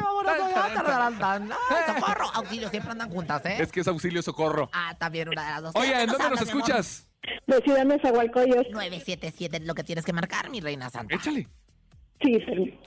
[0.01, 1.51] vámonos, ay, tararán, tan.
[1.51, 2.25] Ay, socorro.
[2.33, 3.57] Auxilio, siempre andan juntas, ¿eh?
[3.59, 4.71] Es que es auxilio socorro.
[4.73, 5.75] Ah, también una de las dos.
[5.75, 7.07] Oye, ¿en dónde nos escuchas?
[7.45, 8.71] De Ciudad Nezahualcóyotl.
[8.71, 11.13] 977 es lo que tienes que marcar, mi reina santa.
[11.13, 11.47] Échale.
[12.23, 12.79] Sí, sí.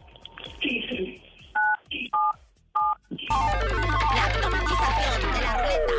[0.60, 2.10] Sí, sí.
[4.10, 5.92] La automatización de la ruleta.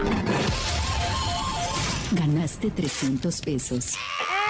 [2.11, 3.95] Ganaste 300 pesos.
[3.95, 4.42] ¡Eso,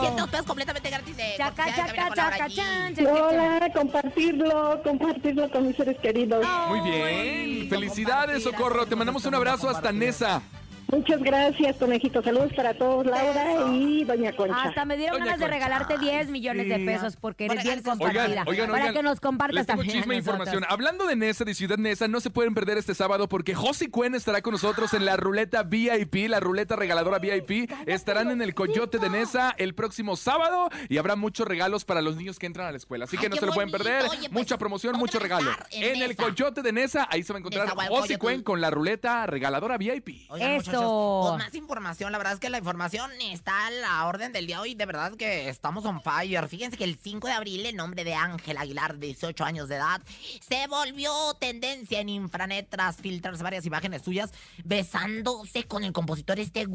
[0.00, 2.94] 300 pesos completamente gratis de Chaca, chaca, chaca, chan.
[3.06, 6.46] Hola, compartirlo, compartirlo con mis seres queridos.
[6.68, 7.68] Muy bien.
[7.68, 8.86] Felicidades, Socorro.
[8.86, 10.42] Te mandamos un abrazo hasta Nesa.
[10.90, 12.22] Muchas gracias, conejito.
[12.22, 14.62] Saludos para todos, Laura y Doña Concha.
[14.62, 18.24] Hasta me dieron Doña ganas de regalarte 10 millones de pesos porque eres bien compartida.
[18.24, 18.94] Oigan, oigan, para oigan.
[18.94, 19.98] que nos compartas Les tengo también.
[19.98, 20.64] chisme e información.
[20.66, 24.14] Hablando de Nesa, de Ciudad Nesa, no se pueden perder este sábado porque Josi Cuen
[24.14, 27.70] estará con nosotros en la ruleta VIP, la ruleta regaladora VIP.
[27.86, 32.16] Estarán en el Coyote de Nesa el próximo sábado y habrá muchos regalos para los
[32.16, 33.04] niños que entran a la escuela.
[33.04, 34.04] Así Ay, que no se lo pueden perder.
[34.04, 35.50] Oye, pues, Mucha promoción, ¿dónde mucho regalo.
[35.70, 36.16] En En el.
[36.16, 38.18] Coyote de Nesa, ahí se va a encontrar Coyote.
[38.18, 40.30] Cuen con la ruleta regaladora VIP.
[40.30, 40.77] Oigan, Eso.
[40.80, 42.12] Muchachos, pues, más información.
[42.12, 44.74] La verdad es que la información está a la orden del día hoy.
[44.74, 46.48] De verdad que estamos on fire.
[46.48, 49.76] Fíjense que el 5 de abril el nombre de Ángel Aguilar, de 18 años de
[49.76, 50.00] edad,
[50.48, 54.32] se volvió tendencia en infranet tras filtrarse varias imágenes suyas
[54.64, 56.66] besándose con el compositor este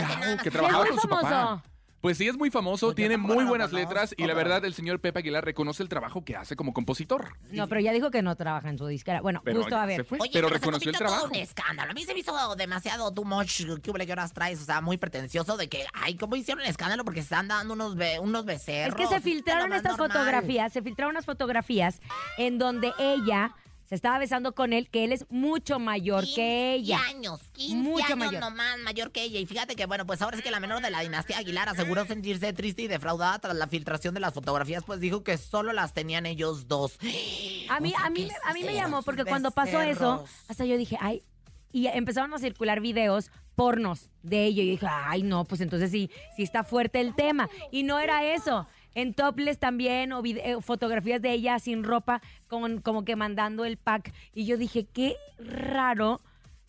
[0.00, 0.42] nada más.
[0.42, 1.62] que trabajaba con su papá.
[2.00, 5.00] Pues sí, es muy famoso, Pues tiene muy buenas letras y la verdad el señor
[5.00, 7.34] Pepe Aguilar reconoce el trabajo que hace como compositor.
[7.50, 9.20] No, pero ya dijo que no trabaja en su disquera.
[9.20, 10.04] Bueno, Pero justo a se ver.
[10.04, 11.34] fue, Oye, pero reconoció el convirtió todo trabajo.
[11.34, 11.90] un escándalo.
[11.90, 13.64] A mí se me hizo demasiado too much.
[13.82, 14.60] ¿Qué hubo, qué horas traes?
[14.62, 17.04] O sea, muy pretencioso de que, ay, ¿cómo hicieron el escándalo?
[17.04, 18.94] Porque se están dando unos, be- unos Es becerros.
[18.96, 20.16] que se filtraron no es estas normal.
[20.16, 22.00] fotografías, se filtraron unas fotografías
[22.36, 23.56] en donde ella
[23.88, 27.00] se estaba besando con él, que él es mucho mayor que 15 ella.
[27.08, 28.40] años, 15 Mucho años mayor.
[28.40, 29.40] nomás mayor que ella.
[29.40, 32.04] Y fíjate que, bueno, pues ahora es que la menor de la dinastía Aguilar aseguró
[32.04, 35.94] sentirse triste y defraudada tras la filtración de las fotografías, pues dijo que solo las
[35.94, 36.98] tenían ellos dos.
[37.70, 40.64] A mí, O sea, a mí, a mí me llamó porque cuando pasó eso, hasta
[40.66, 41.22] yo dije, ay,
[41.72, 44.62] y empezaron a circular videos pornos de ello.
[44.62, 47.48] Y dije, ay, no, pues entonces sí, sí está fuerte el tema.
[47.70, 48.66] Y no era eso.
[48.98, 50.10] En topless también,
[50.60, 54.12] fotografías de ella sin ropa, con, como que mandando el pack.
[54.34, 56.20] Y yo dije, qué raro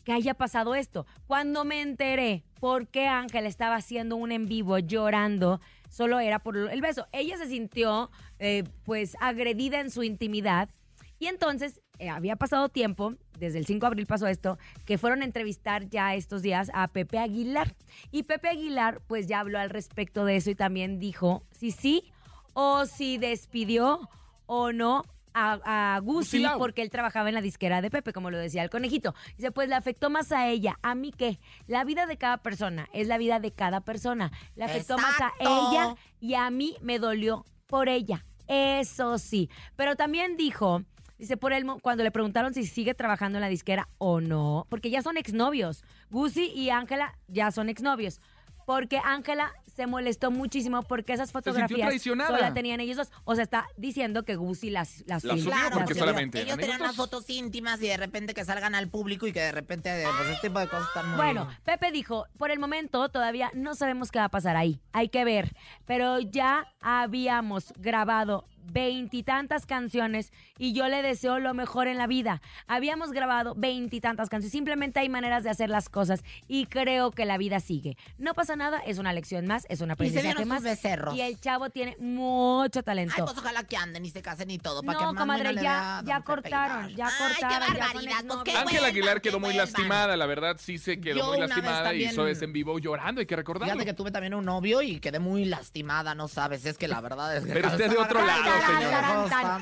[0.03, 1.07] que haya pasado esto.
[1.25, 6.55] Cuando me enteré por qué Ángel estaba haciendo un en vivo llorando, solo era por
[6.55, 7.07] el beso.
[7.13, 10.69] Ella se sintió, eh, pues, agredida en su intimidad.
[11.17, 15.23] Y entonces eh, había pasado tiempo, desde el 5 de abril pasó esto, que fueron
[15.23, 17.75] a entrevistar ya estos días a Pepe Aguilar.
[18.11, 22.11] Y Pepe Aguilar, pues ya habló al respecto de eso y también dijo si sí
[22.53, 24.09] o si despidió
[24.45, 26.57] o no a, a Gusilao.
[26.57, 29.13] porque él trabajaba en la disquera de Pepe, como lo decía el conejito.
[29.37, 30.77] Dice, pues le afectó más a ella.
[30.81, 31.39] ¿A mí qué?
[31.67, 34.31] La vida de cada persona es la vida de cada persona.
[34.55, 38.25] Le afectó más a ella y a mí me dolió por ella.
[38.47, 39.49] Eso sí.
[39.75, 40.83] Pero también dijo,
[41.19, 44.89] dice, por él, cuando le preguntaron si sigue trabajando en la disquera o no, porque
[44.89, 45.83] ya son exnovios.
[46.09, 48.19] Gusi y Ángela ya son exnovios.
[48.65, 52.31] Porque Ángela se molestó muchísimo porque esas fotografías traicionada.
[52.31, 53.11] solo la tenían ellos dos.
[53.23, 56.03] O sea, está diciendo que Gusi las las Las filtró, subió las porque subió.
[56.03, 56.97] solamente Ellos tenían dos.
[56.97, 60.49] fotos íntimas y de repente que salgan al público y que de repente, pues, este
[60.49, 61.15] tipo de cosas están muy...
[61.15, 65.07] Bueno, Pepe dijo, por el momento todavía no sabemos qué va a pasar ahí, hay
[65.07, 71.97] que ver, pero ya habíamos grabado veintitantas canciones y yo le deseo lo mejor en
[71.97, 72.41] la vida.
[72.67, 77.37] Habíamos grabado veintitantas canciones, simplemente hay maneras de hacer las cosas y creo que la
[77.37, 77.97] vida sigue.
[78.17, 80.63] No pasa nada, es una lección más, es un y se aprendizaje más.
[80.63, 81.15] becerros.
[81.15, 83.25] Y el chavo tiene mucho Ay, talento.
[83.25, 84.83] pues ojalá que anden y se casen y todo.
[84.83, 88.25] Para No, que comadre, ya- ya cortaron, ya Ay, cortaron, qué ya son barbaridad.
[88.27, 91.37] Pues qué vuelvan, Aguilar que quedó muy lastimada, la verdad sí se quedó Yo muy
[91.37, 93.73] una lastimada también- hizo ese en vivo llorando, hay que recordarlo.
[93.73, 97.01] Fíjate que tuve también un novio y quedé muy lastimada, no sabes, es que la
[97.01, 97.53] verdad es que...
[97.53, 98.91] Pero usted de otro lado, señor.
[98.91, 99.61] Tarán, tarán,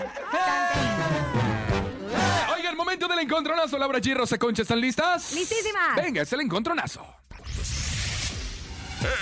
[2.55, 4.15] Oiga, el momento del encontronazo, Laura G.
[4.15, 5.33] Rosa Concha, ¿están listas?
[5.33, 5.95] ¡Listísimas!
[5.95, 7.05] Venga, es el encontronazo.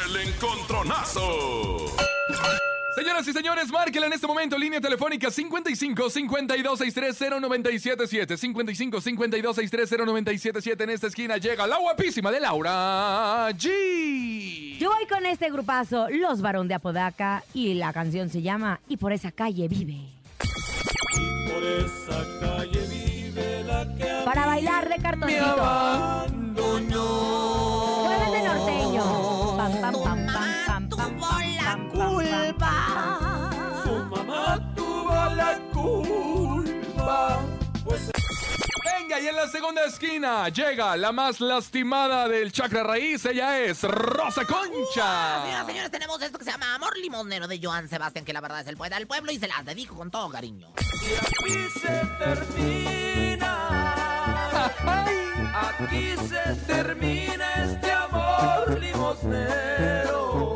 [0.05, 1.95] El encontronazo.
[2.95, 9.55] Señoras y señores, márquela en este momento, línea telefónica 55 52 630 977 55 52
[9.55, 14.77] 630 977 En esta esquina llega la guapísima de Laura G.
[14.79, 18.95] Yo voy con este grupazo, Los Varón de Apodaca, y la canción se llama Y
[18.97, 19.99] por esa calle vive.
[20.39, 25.43] Por esa calle vive la que Para bailar de cartoncito.
[25.43, 27.03] abandonó.
[28.05, 29.57] Jueves de norteño.
[29.57, 30.14] Pam, pam, pam,
[32.47, 33.49] culpa.
[33.83, 37.39] Su mamá tuvo la culpa.
[37.83, 38.11] Pues
[38.83, 43.25] Venga, y en la segunda esquina llega la más lastimada del chakra raíz.
[43.25, 45.43] Ella es Rosa Concha.
[45.47, 48.61] y señores, tenemos esto que se llama Amor Limonero de Joan Sebastián, que la verdad
[48.61, 50.67] es el poeta del pueblo y se las dedico con todo cariño.
[50.77, 53.51] y aquí se termina.
[55.77, 60.54] Aquí se termina este amor limosnero.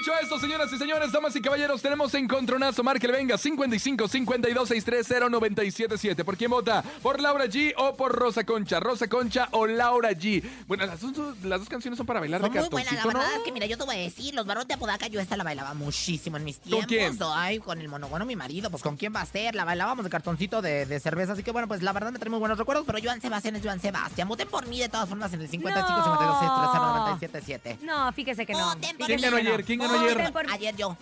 [0.00, 2.82] Dicho esto, señoras y señores, damas y caballeros, tenemos encontronazo.
[2.82, 6.24] Márquele, venga, 55 52 630 977.
[6.24, 6.82] ¿Por quién vota?
[7.02, 8.80] ¿Por Laura G o por Rosa Concha?
[8.80, 10.42] ¿Rosa Concha o Laura G?
[10.66, 13.18] Bueno, las dos, las dos canciones son para bailar Son de muy buenas, la cartoncito,
[13.18, 13.40] verdad ¿no?
[13.40, 15.44] es que mira, yo te voy a decir, los barros de Apodaca, yo esta la
[15.44, 16.86] bailaba muchísimo en mis tiempos.
[16.86, 17.18] quién?
[17.34, 20.10] Ay, con el monogono, mi marido, pues con quién va a ser, la bailábamos de
[20.10, 22.86] cartoncito de, de cerveza, así que bueno, pues la verdad me trae muy buenos recuerdos,
[22.86, 24.26] pero Joan Sebastián es Joan Sebastián.
[24.28, 27.78] Voten por mí de todas formas en el 55 52 630 977.
[27.82, 28.64] No, fíjese que no.
[28.74, 29.62] Voten por ¿Quién ganó ayer?
[29.62, 30.14] ¿Quién ganó ayer?
[30.18, 30.96] Voten por- Ayer yo.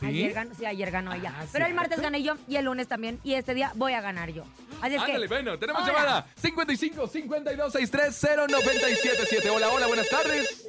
[0.00, 0.06] ¿Sí?
[0.06, 1.34] Ayer ganó, sí, ayer ganó ella.
[1.36, 3.18] Ah, Pero el martes gané yo y el lunes también.
[3.24, 4.44] Y este día voy a ganar yo.
[4.80, 5.34] Así es Ándale, que.
[5.34, 5.92] bueno, tenemos Hola.
[5.92, 9.50] llamada 55 52 630 977.
[9.50, 10.68] Hola, hola, buenas tardes.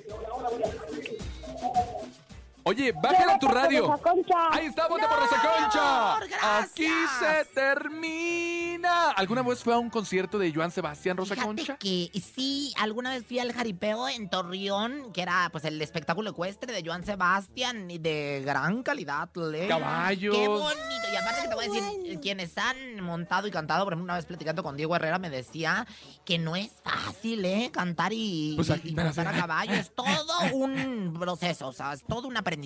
[2.69, 3.87] Oye, bájale tu radio.
[3.87, 4.35] Rosa Concha.
[4.51, 6.59] Ahí está, vote por Rosa Concha.
[6.59, 6.87] Aquí
[7.19, 9.09] se termina.
[9.11, 11.77] ¿Alguna vez fue a un concierto de Joan Sebastián Rosa Fíjate Concha?
[11.77, 16.71] que sí, alguna vez fui al jaripeo en Torreón, que era pues el espectáculo ecuestre
[16.71, 19.29] de Joan Sebastián y de gran calidad.
[19.35, 19.67] ¿le?
[19.67, 20.35] Caballos.
[20.35, 21.07] Qué bonito.
[21.11, 24.15] Y aparte que te voy a decir, quienes han montado y cantado, por ejemplo, una
[24.15, 25.87] vez platicando con Diego Herrera me decía
[26.23, 27.71] que no es fácil, ¿eh?
[27.73, 29.73] Cantar y, Pues y- y montar a caballo.
[29.73, 30.13] Es todo
[30.53, 32.58] un proceso, o sea, es todo un aprendizaje.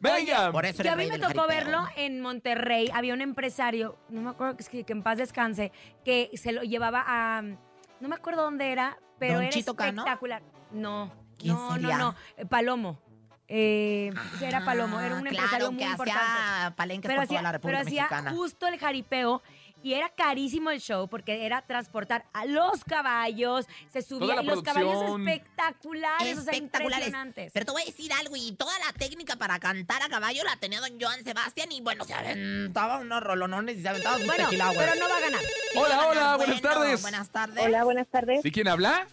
[0.00, 0.52] Venga.
[0.52, 1.46] Por eso Yo a mí me tocó jaripeo.
[1.46, 2.90] verlo en Monterrey.
[2.92, 5.72] Había un empresario, no me acuerdo que, en paz descanse,
[6.04, 7.42] que se lo llevaba a.
[7.42, 10.02] No me acuerdo dónde era, pero ¿Don era Chito Cano?
[10.02, 10.42] espectacular.
[10.72, 11.96] No, ¿Quién no, sería?
[11.98, 12.48] no, no.
[12.48, 13.00] Palomo.
[13.46, 16.20] Eh, ese era Palomo, era un Ah, empresario claro, muy que importante.
[16.22, 18.30] hacía palenques pero por toda hacía, pero hacía Mexicana.
[18.30, 19.42] justo el jaripeo
[19.84, 24.46] y era carísimo el show porque era transportar a los caballos, se subía la y
[24.46, 25.28] los caballos producción.
[25.28, 27.06] espectaculares, o sea, espectaculares.
[27.06, 27.52] impresionantes.
[27.52, 30.56] Pero te voy a decir algo, y toda la técnica para cantar a caballo la
[30.56, 34.44] tenía don Joan Sebastián, y bueno, se aventaba unos rolonones y se aventaba sus bueno,
[34.44, 35.40] tequila pero no va a ganar.
[35.76, 37.02] Hola, hola, buenas Bueno, tardes.
[37.02, 37.64] Buenas tardes.
[37.64, 38.40] Hola, buenas tardes.
[38.42, 39.06] ¿Sí quién habla?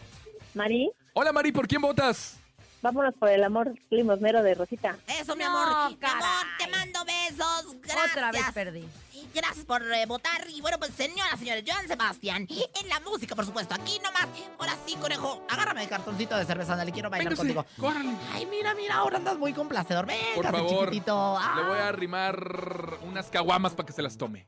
[0.53, 2.37] Mari, Hola, Mari, ¿por quién votas?
[2.81, 4.97] Vámonos por el amor limosnero de Rosita.
[5.07, 5.89] Eso, mi No, amor.
[5.91, 6.15] Mi caray.
[6.23, 7.75] amor, te mando besos.
[7.81, 8.11] Gracias.
[8.11, 8.87] Otra vez perdí.
[9.33, 10.49] Gracias por eh, votar.
[10.49, 12.47] Y bueno, pues, señoras, señores, Joan Sebastián.
[12.49, 13.73] En la música, por supuesto.
[13.75, 14.27] Aquí nomás.
[14.59, 15.45] Ahora sí, conejo.
[15.49, 16.75] Agárrame el cartoncito de cerveza.
[16.75, 17.65] Dale, quiero bailar Véngase, contigo.
[17.79, 18.13] córrale.
[18.33, 18.95] Ay, mira, mira.
[18.95, 20.05] Ahora andas muy complacedor.
[20.05, 21.39] Venga, Por favor, chiquitito.
[21.55, 24.45] le voy a Ah, arrimar unas caguamas para que se las tome.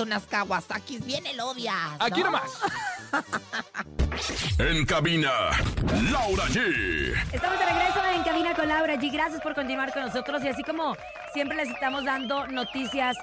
[0.00, 1.74] Unas Kawasakis bien elodias.
[1.98, 2.26] Aquí ¿no?
[2.26, 2.50] nomás.
[4.58, 5.30] En cabina,
[6.10, 7.14] Laura G.
[7.32, 9.12] Estamos de regreso en Cabina con Laura G.
[9.12, 10.42] Gracias por continuar con nosotros.
[10.44, 10.96] Y así como
[11.32, 13.16] siempre les estamos dando noticias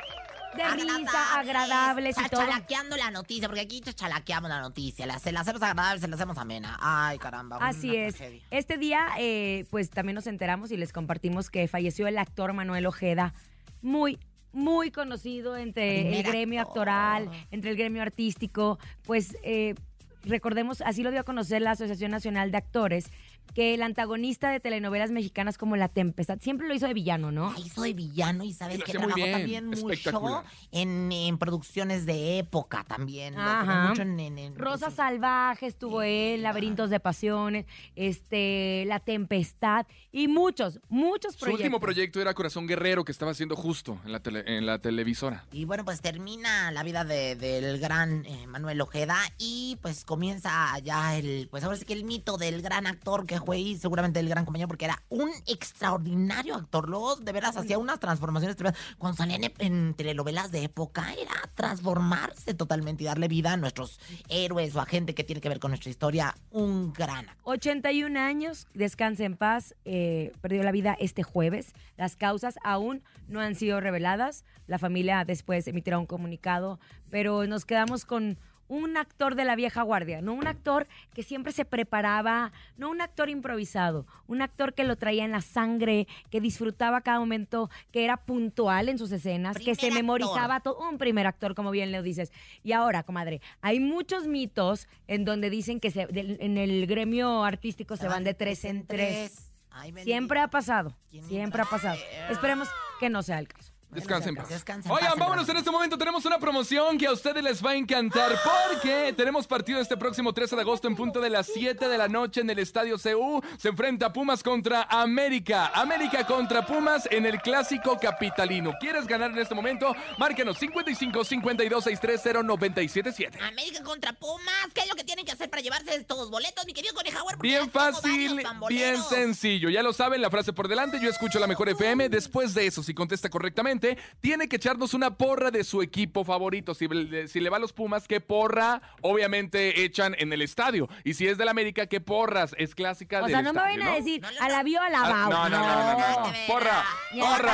[0.55, 2.41] de risa, agradables y todo.
[2.41, 5.05] Chachalaqueando la noticia, porque aquí chachalaqueamos la noticia.
[5.05, 6.77] La, se la hacemos agradable, se la hacemos amena.
[6.79, 7.57] Ay, caramba.
[7.57, 8.15] Así es.
[8.15, 8.41] tragedia.
[8.51, 12.85] Este día, eh, pues también nos enteramos y les compartimos que falleció el actor Manuel
[12.85, 13.33] Ojeda,
[13.81, 14.19] muy,
[14.55, 16.89] muy conocido entre el gremio actor.
[16.89, 18.79] actoral, entre el gremio artístico.
[19.03, 19.75] Pues eh,
[20.23, 23.11] recordemos, así lo dio a conocer la Asociación Nacional de Actores,
[23.53, 27.53] que el antagonista de telenovelas mexicanas como La Tempestad siempre lo hizo de villano, ¿no?
[27.55, 32.39] Ay, soy villano y sabes Y que trabajó bien, también mucho en, en producciones de
[32.39, 33.37] época también.
[33.37, 33.89] Ajá.
[33.89, 39.85] mucho en, en- en- Rosa pues, Salvaje estuvo él, Laberintos de Pasiones, este, La Tempestad
[40.11, 41.65] y muchos, muchos Su proyectos.
[41.65, 45.45] último proyecto era Corazón Guerrero, que estaba haciendo justo en la, tele- en la televisora.
[45.51, 50.77] Y bueno, pues termina la vida de- del gran eh, Manuel Ojeda y pues comienza
[50.79, 54.19] ya el, pues ahora sí que el mito del gran actor que fue y seguramente
[54.19, 56.89] el gran compañero porque era un extraordinario actor.
[56.89, 58.55] Luego de veras hacía unas transformaciones.
[58.97, 63.99] Cuando salían en, en telenovelas de época era transformarse totalmente y darle vida a nuestros
[64.29, 66.35] héroes o a gente que tiene que ver con nuestra historia.
[66.51, 67.35] Un gran actor.
[67.43, 71.73] 81 años, descanse en paz, eh, perdió la vida este jueves.
[71.97, 74.43] Las causas aún no han sido reveladas.
[74.67, 79.81] La familia después emitirá un comunicado, pero nos quedamos con un actor de la vieja
[79.83, 84.83] guardia, no un actor que siempre se preparaba, no un actor improvisado, un actor que
[84.83, 89.57] lo traía en la sangre, que disfrutaba cada momento, que era puntual en sus escenas,
[89.57, 92.31] que se memorizaba todo, un primer actor, como bien le dices.
[92.63, 97.95] Y ahora, comadre, hay muchos mitos en donde dicen que se- en el gremio artístico
[97.97, 99.51] se, van de tres en tres.
[99.69, 99.93] Ay.
[100.03, 101.99] Siempre ha pasado, ¿Quién siempre ha pasado.
[102.29, 103.73] Esperemos que no sea el caso.
[103.95, 104.49] Descansen en paz.
[104.49, 105.97] Descansen en Oigan, paz, vámonos en este momento.
[105.97, 110.33] Tenemos una promoción que a ustedes les va a encantar porque tenemos partido este próximo
[110.33, 113.41] 13 de agosto en punto de las 7 de la noche en el Estadio CU.
[113.57, 115.71] Se enfrenta Pumas contra América.
[115.73, 118.73] América contra Pumas en el clásico capitalino.
[118.79, 119.95] ¿Quieres ganar en este momento?
[120.17, 123.39] Márcanos 55 52 630 977.
[123.41, 124.67] América contra Pumas.
[124.73, 127.37] ¿Qué es lo que tienen que hacer para llevarse estos boletos, mi querido Conejauer?
[127.37, 129.69] Bien fácil, bien sencillo.
[129.69, 130.99] Ya lo saben, la frase por delante.
[131.01, 132.09] Yo escucho la mejor FM.
[132.09, 133.84] Después de eso, si contesta correctamente,
[134.21, 136.73] tiene que echarnos una porra de su equipo favorito.
[136.73, 138.81] Si, le- si le va a los Pumas, ¿qué porra?
[139.01, 140.87] Obviamente echan en el estadio.
[141.03, 142.55] Y si es del América, ¿qué porras?
[142.57, 144.89] Es clásica O del sea, no me estadio, vayan a decir, a la vio, a
[144.89, 145.29] la Ah, bau.
[145.29, 146.31] no, no, no, no, no, no.
[146.31, 146.45] De.
[146.47, 147.53] Porra, la porra.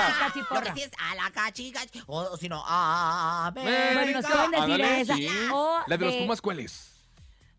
[0.52, 3.70] Lo que sí es a la cachica, o, o si no, a Bueno,
[4.12, 5.16] nos pueden decir esa.
[5.16, 5.28] sí.
[5.52, 6.91] O La de los de- Pumas, ¿cuál es?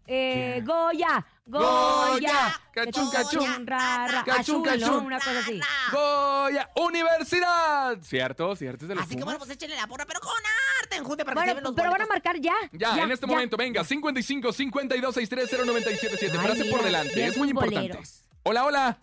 [0.06, 4.86] Eh, Goya, Goya, Goya, cachún, de cachún, ra, ra, cachún, azul, ¿no?
[4.86, 5.06] cachún.
[5.06, 5.60] Una cosa así.
[5.92, 7.98] Goya Universidad.
[8.02, 10.32] Cierto, cierto, es de los Así que bueno, pues échenle la porra, pero con
[10.80, 12.54] arte enjunte para que se Bueno, lleven los pero van a marcar ya.
[12.72, 17.50] Ya, en este momento, venga, 55 52 63 097 Ay, Frase por delante, es muy
[17.50, 17.98] importante.
[18.42, 18.98] Hola, hola.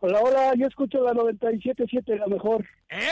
[0.00, 2.62] Hola, hola, yo escucho la 97.7, la mejor.
[2.90, 3.10] ¡Eso!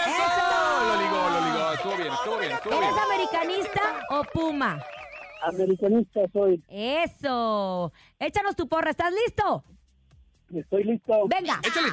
[0.86, 1.72] Lo ligó, lo ligó.
[1.72, 2.84] Estuvo bien, estuvo bien, estuvo bien.
[2.84, 4.84] ¿Eres americanista o Puma?
[5.42, 6.62] Americanista soy.
[6.68, 7.92] Eso.
[8.18, 9.64] Échanos tu porra, ¿estás listo?
[10.54, 11.26] Estoy listo.
[11.28, 11.60] Venga.
[11.64, 11.88] Échale.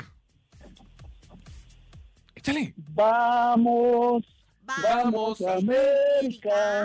[2.35, 2.73] Échale.
[2.93, 4.23] Vamos,
[4.83, 6.83] Vamos, vamos, América.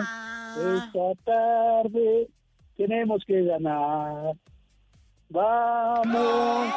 [0.57, 2.27] Esta tarde
[2.77, 4.35] tenemos que ganar.
[5.29, 6.73] Vamos,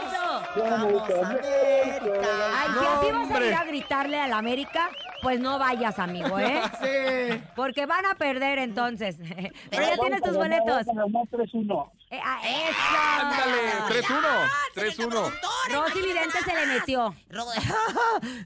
[0.57, 2.21] vamos, América.
[2.57, 4.91] Ay, si así vas a ir a gritarle al América,
[5.23, 6.63] pues no vayas, amigo, ¿eh?
[6.81, 7.43] Sí.
[7.57, 9.17] Porque van a perder entonces.
[9.71, 10.87] Pero ya Vamos tienes tus boletos.
[10.87, 11.91] vamos a ganar 3-1.
[12.11, 12.79] Eh, ah, eso.
[13.21, 14.07] Ándale, 3-1.
[14.07, 15.09] Señorita 3-1.
[15.09, 17.15] productora, Rosy Vidente se le metió.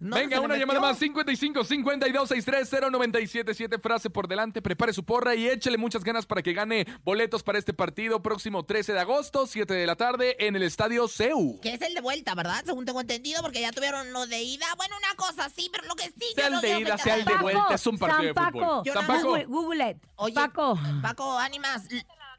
[0.00, 5.34] No, Venga, una llamada más, 55 52 63 0977 frase por delante, prepare su porra
[5.34, 9.46] y échele muchas ganas para que gane boletos para este partido próximo 13 de agosto,
[9.46, 11.60] 7 de la tarde en el Estadio CEU.
[11.60, 12.62] Que es el de vuelta, ¿verdad?
[12.64, 14.66] Según tengo entendido, porque ya tuvieron lo de ida.
[14.76, 16.26] Bueno, una cosa sí, pero lo que sí.
[16.34, 18.50] Sea yo el no de ida, sea el de vuelta, es un partido San de
[18.50, 18.62] fútbol.
[18.84, 18.92] Paco.
[18.92, 19.28] San Paco.
[19.28, 19.96] Google, Google it.
[20.16, 20.78] Oye, Paco.
[21.02, 21.86] Paco, ánimas.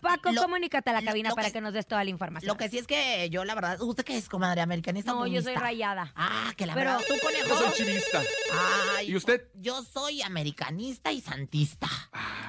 [0.01, 2.45] Paco, lo- comunícate a la cabina para que- que nos des toda la información.
[2.49, 4.59] Lo que sí es que yo, la verdad, ¿usted qué es, comadre?
[4.59, 6.11] ¿Americanista No, yo soy rayada.
[6.17, 7.47] Ah, que la Pero- verdad, tú, conejo.
[7.47, 8.21] Yo soy chivista.
[8.97, 9.47] Ay, ¿Y usted?
[9.55, 11.87] Yo soy americanista y santista.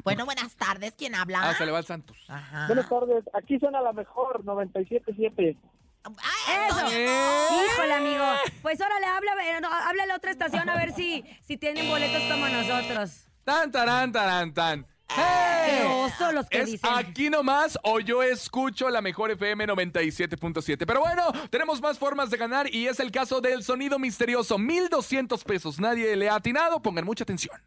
[0.03, 0.95] bueno, buenas tardes.
[0.99, 1.49] ¿Quién habla?
[1.51, 2.16] Ah, se le va al Santos.
[2.27, 2.66] Ajá.
[2.66, 5.57] Buenas tardes, aquí suena la mejor, 97.7.
[6.05, 6.79] ¡Ah, Eso.
[6.81, 7.65] amor!
[7.67, 8.25] Híjole, amigo.
[8.63, 12.23] Pues órale, habla, eh, no, háblale a otra estación a ver si, si tienen boletos
[12.31, 13.11] como nosotros.
[13.45, 14.87] Tan, tarán, tarán, tan.
[15.07, 15.83] Qué ¡Hey!
[15.87, 16.91] oso los que ¿Es dicen.
[16.95, 20.85] aquí nomás o yo escucho la mejor FM 97.7?
[20.87, 24.59] Pero bueno, tenemos más formas de ganar y es el caso del sonido misterioso.
[24.59, 25.79] 1200 pesos.
[25.79, 26.81] Nadie le ha atinado.
[26.81, 27.61] Pongan mucha atención.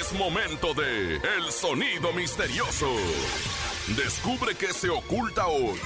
[0.00, 2.94] Es momento de El Sonido Misterioso.
[3.96, 5.78] Descubre qué se oculta hoy.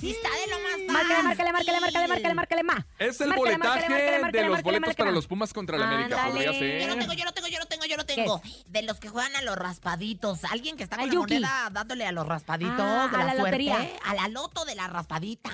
[0.00, 2.86] Sí, está de lo más Márcale, márcale, márcale, márcale, márcale, márcale, ma.
[2.98, 5.88] Es el Márcale, boletaje márcale, de márcale, los márcale, boletos para los Pumas contra la
[5.88, 6.24] América.
[6.26, 6.98] Podría Yo lo ser.
[6.98, 8.42] tengo, yo lo tengo, yo lo tengo, yo lo tengo.
[8.66, 10.44] De los que juegan a los raspaditos.
[10.44, 11.34] Alguien que está con la Yuki.
[11.34, 13.42] moneda dándole a los raspaditos Ah, de a la, la suerte.
[13.42, 13.90] lotería.
[14.04, 15.50] A la loto de la raspadita.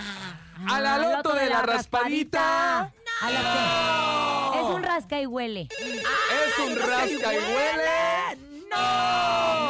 [0.68, 2.80] A la Ah, loto de la raspadita.
[3.22, 5.68] A la que- Es un rasca y huele.
[5.80, 8.38] Es un rasca y huele.
[8.70, 9.65] ¡No!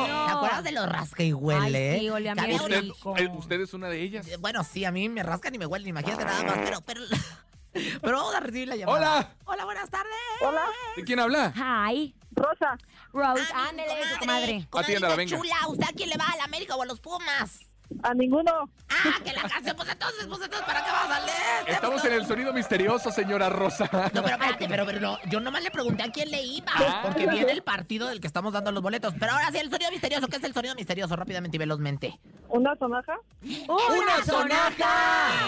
[0.46, 1.90] ¿Te acuerdas de los rasca y huele?
[1.92, 2.84] Ay, sí, olía una- Usted,
[3.18, 4.26] eh, usted es una de ellas.
[4.40, 7.00] Bueno, sí, a mí me rascan y me huelen, imagínate nada más, pero, pero,
[8.02, 8.98] pero vamos a recibir la llamada.
[8.98, 9.30] Hola.
[9.44, 10.12] Hola, buenas tardes.
[10.40, 10.62] Hola,
[10.96, 11.52] ¿De quién habla?
[11.56, 12.14] Hi.
[12.32, 12.76] Rosa.
[13.12, 14.66] Rose, Ah, mi ándele, comadre.
[14.68, 14.68] comadre.
[14.72, 15.36] Atiéndala, venga.
[15.36, 16.26] chula, ¿usted a quién le va?
[16.28, 17.60] ¿A la América o a los Pumas?
[18.02, 18.70] A ninguno.
[18.88, 21.34] Ah, que la canción, pues entonces, pues entonces, ¿para qué va a salir?
[21.74, 23.88] Estamos en el sonido misterioso, señora Rosa.
[24.12, 27.00] No, pero espérate, pero, pero no, yo nomás le pregunté a quién le iba, Ah.
[27.02, 29.14] porque viene el partido del que estamos dando los boletos.
[29.18, 31.16] Pero ahora sí, el sonido misterioso, ¿qué es el sonido misterioso?
[31.16, 32.20] Rápidamente y velozmente.
[32.48, 33.16] ¿Una sonaja?
[33.42, 35.46] ¡Una sonaja!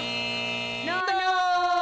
[0.87, 1.78] ¡No, no!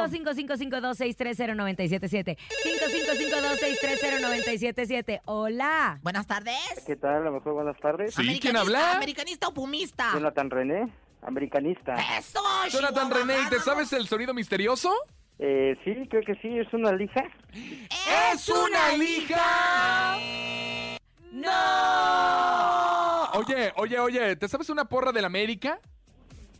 [0.00, 0.60] Números telefónicos
[1.00, 2.36] 5552-630-977.
[2.64, 5.20] 5552-630-977.
[5.26, 5.98] Hola.
[6.02, 6.56] Buenas tardes.
[6.86, 7.16] ¿Qué tal?
[7.16, 8.14] A lo mejor buenas tardes.
[8.14, 8.92] Sí, ¿quién Americanista- habla?
[8.96, 10.10] ¿Americanista o pumista?
[10.14, 10.92] Jonathan René,
[11.22, 11.94] americanista.
[12.18, 12.40] ¡Eso!
[12.70, 14.92] Jonathan René, ¿y ¿te sabes el sonido misterioso?
[15.38, 17.22] Eh, sí, creo que sí, es una lija.
[18.32, 20.16] ¡Es una lija!
[21.32, 21.50] ¡No!
[23.34, 25.78] Oye, oye, oye, ¿te sabes una porra del América?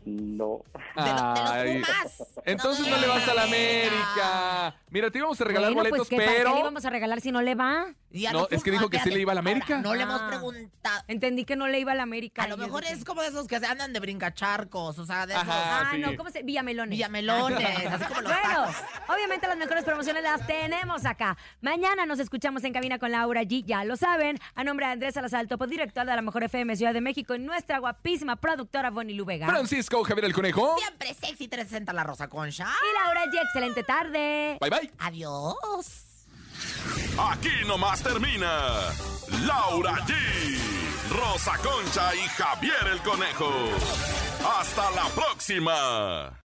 [0.03, 0.61] No.
[0.95, 2.23] De, lo- de los Pumas.
[2.45, 4.75] Entonces no le vas a la América.
[4.89, 6.59] Mira, te íbamos a regalar Bueno, boletos, pues, ¿qué, ¿para qué le pero...
[6.59, 7.85] íbamos a regalar si no le va?
[8.13, 9.77] Y a No, los es que dijo que sí le iba a la América.
[9.77, 10.27] ahora, no le hemos Ah.
[10.27, 11.03] preguntado.
[11.07, 12.43] Entendí que no le iba a la América.
[12.43, 15.33] A lo mejor es como de esos que se andan de brincacharcos, o sea, de
[15.33, 15.81] esos Ajá.
[15.81, 15.99] Ah, sí.
[15.99, 16.43] no, ¿cómo se...?
[16.43, 16.97] Villamelones.
[16.97, 17.59] villamelones,
[17.91, 18.75] así como los Bueno, tacos.
[19.07, 21.37] obviamente las mejores promociones las tenemos acá.
[21.61, 24.37] Mañana nos escuchamos en cabina con Laura G, ya lo saben.
[24.55, 27.39] A nombre de Andrés Salazar, topo director de la Mejor FM Ciudad de México y
[27.39, 29.47] nuestra guapísima productora Bonnie Lu Vega.
[29.91, 30.77] Francisco Javier el Conejo.
[30.77, 32.65] Siempre sexy 360 la Rosa Concha.
[32.65, 34.57] Y Laura G, excelente tarde.
[34.61, 34.91] Bye, bye.
[34.99, 35.85] Adiós.
[37.19, 38.71] Aquí nomás termina
[39.45, 40.13] Laura G,
[41.09, 43.51] Rosa Concha y Javier el Conejo.
[44.57, 46.40] ¡Hasta la próxima!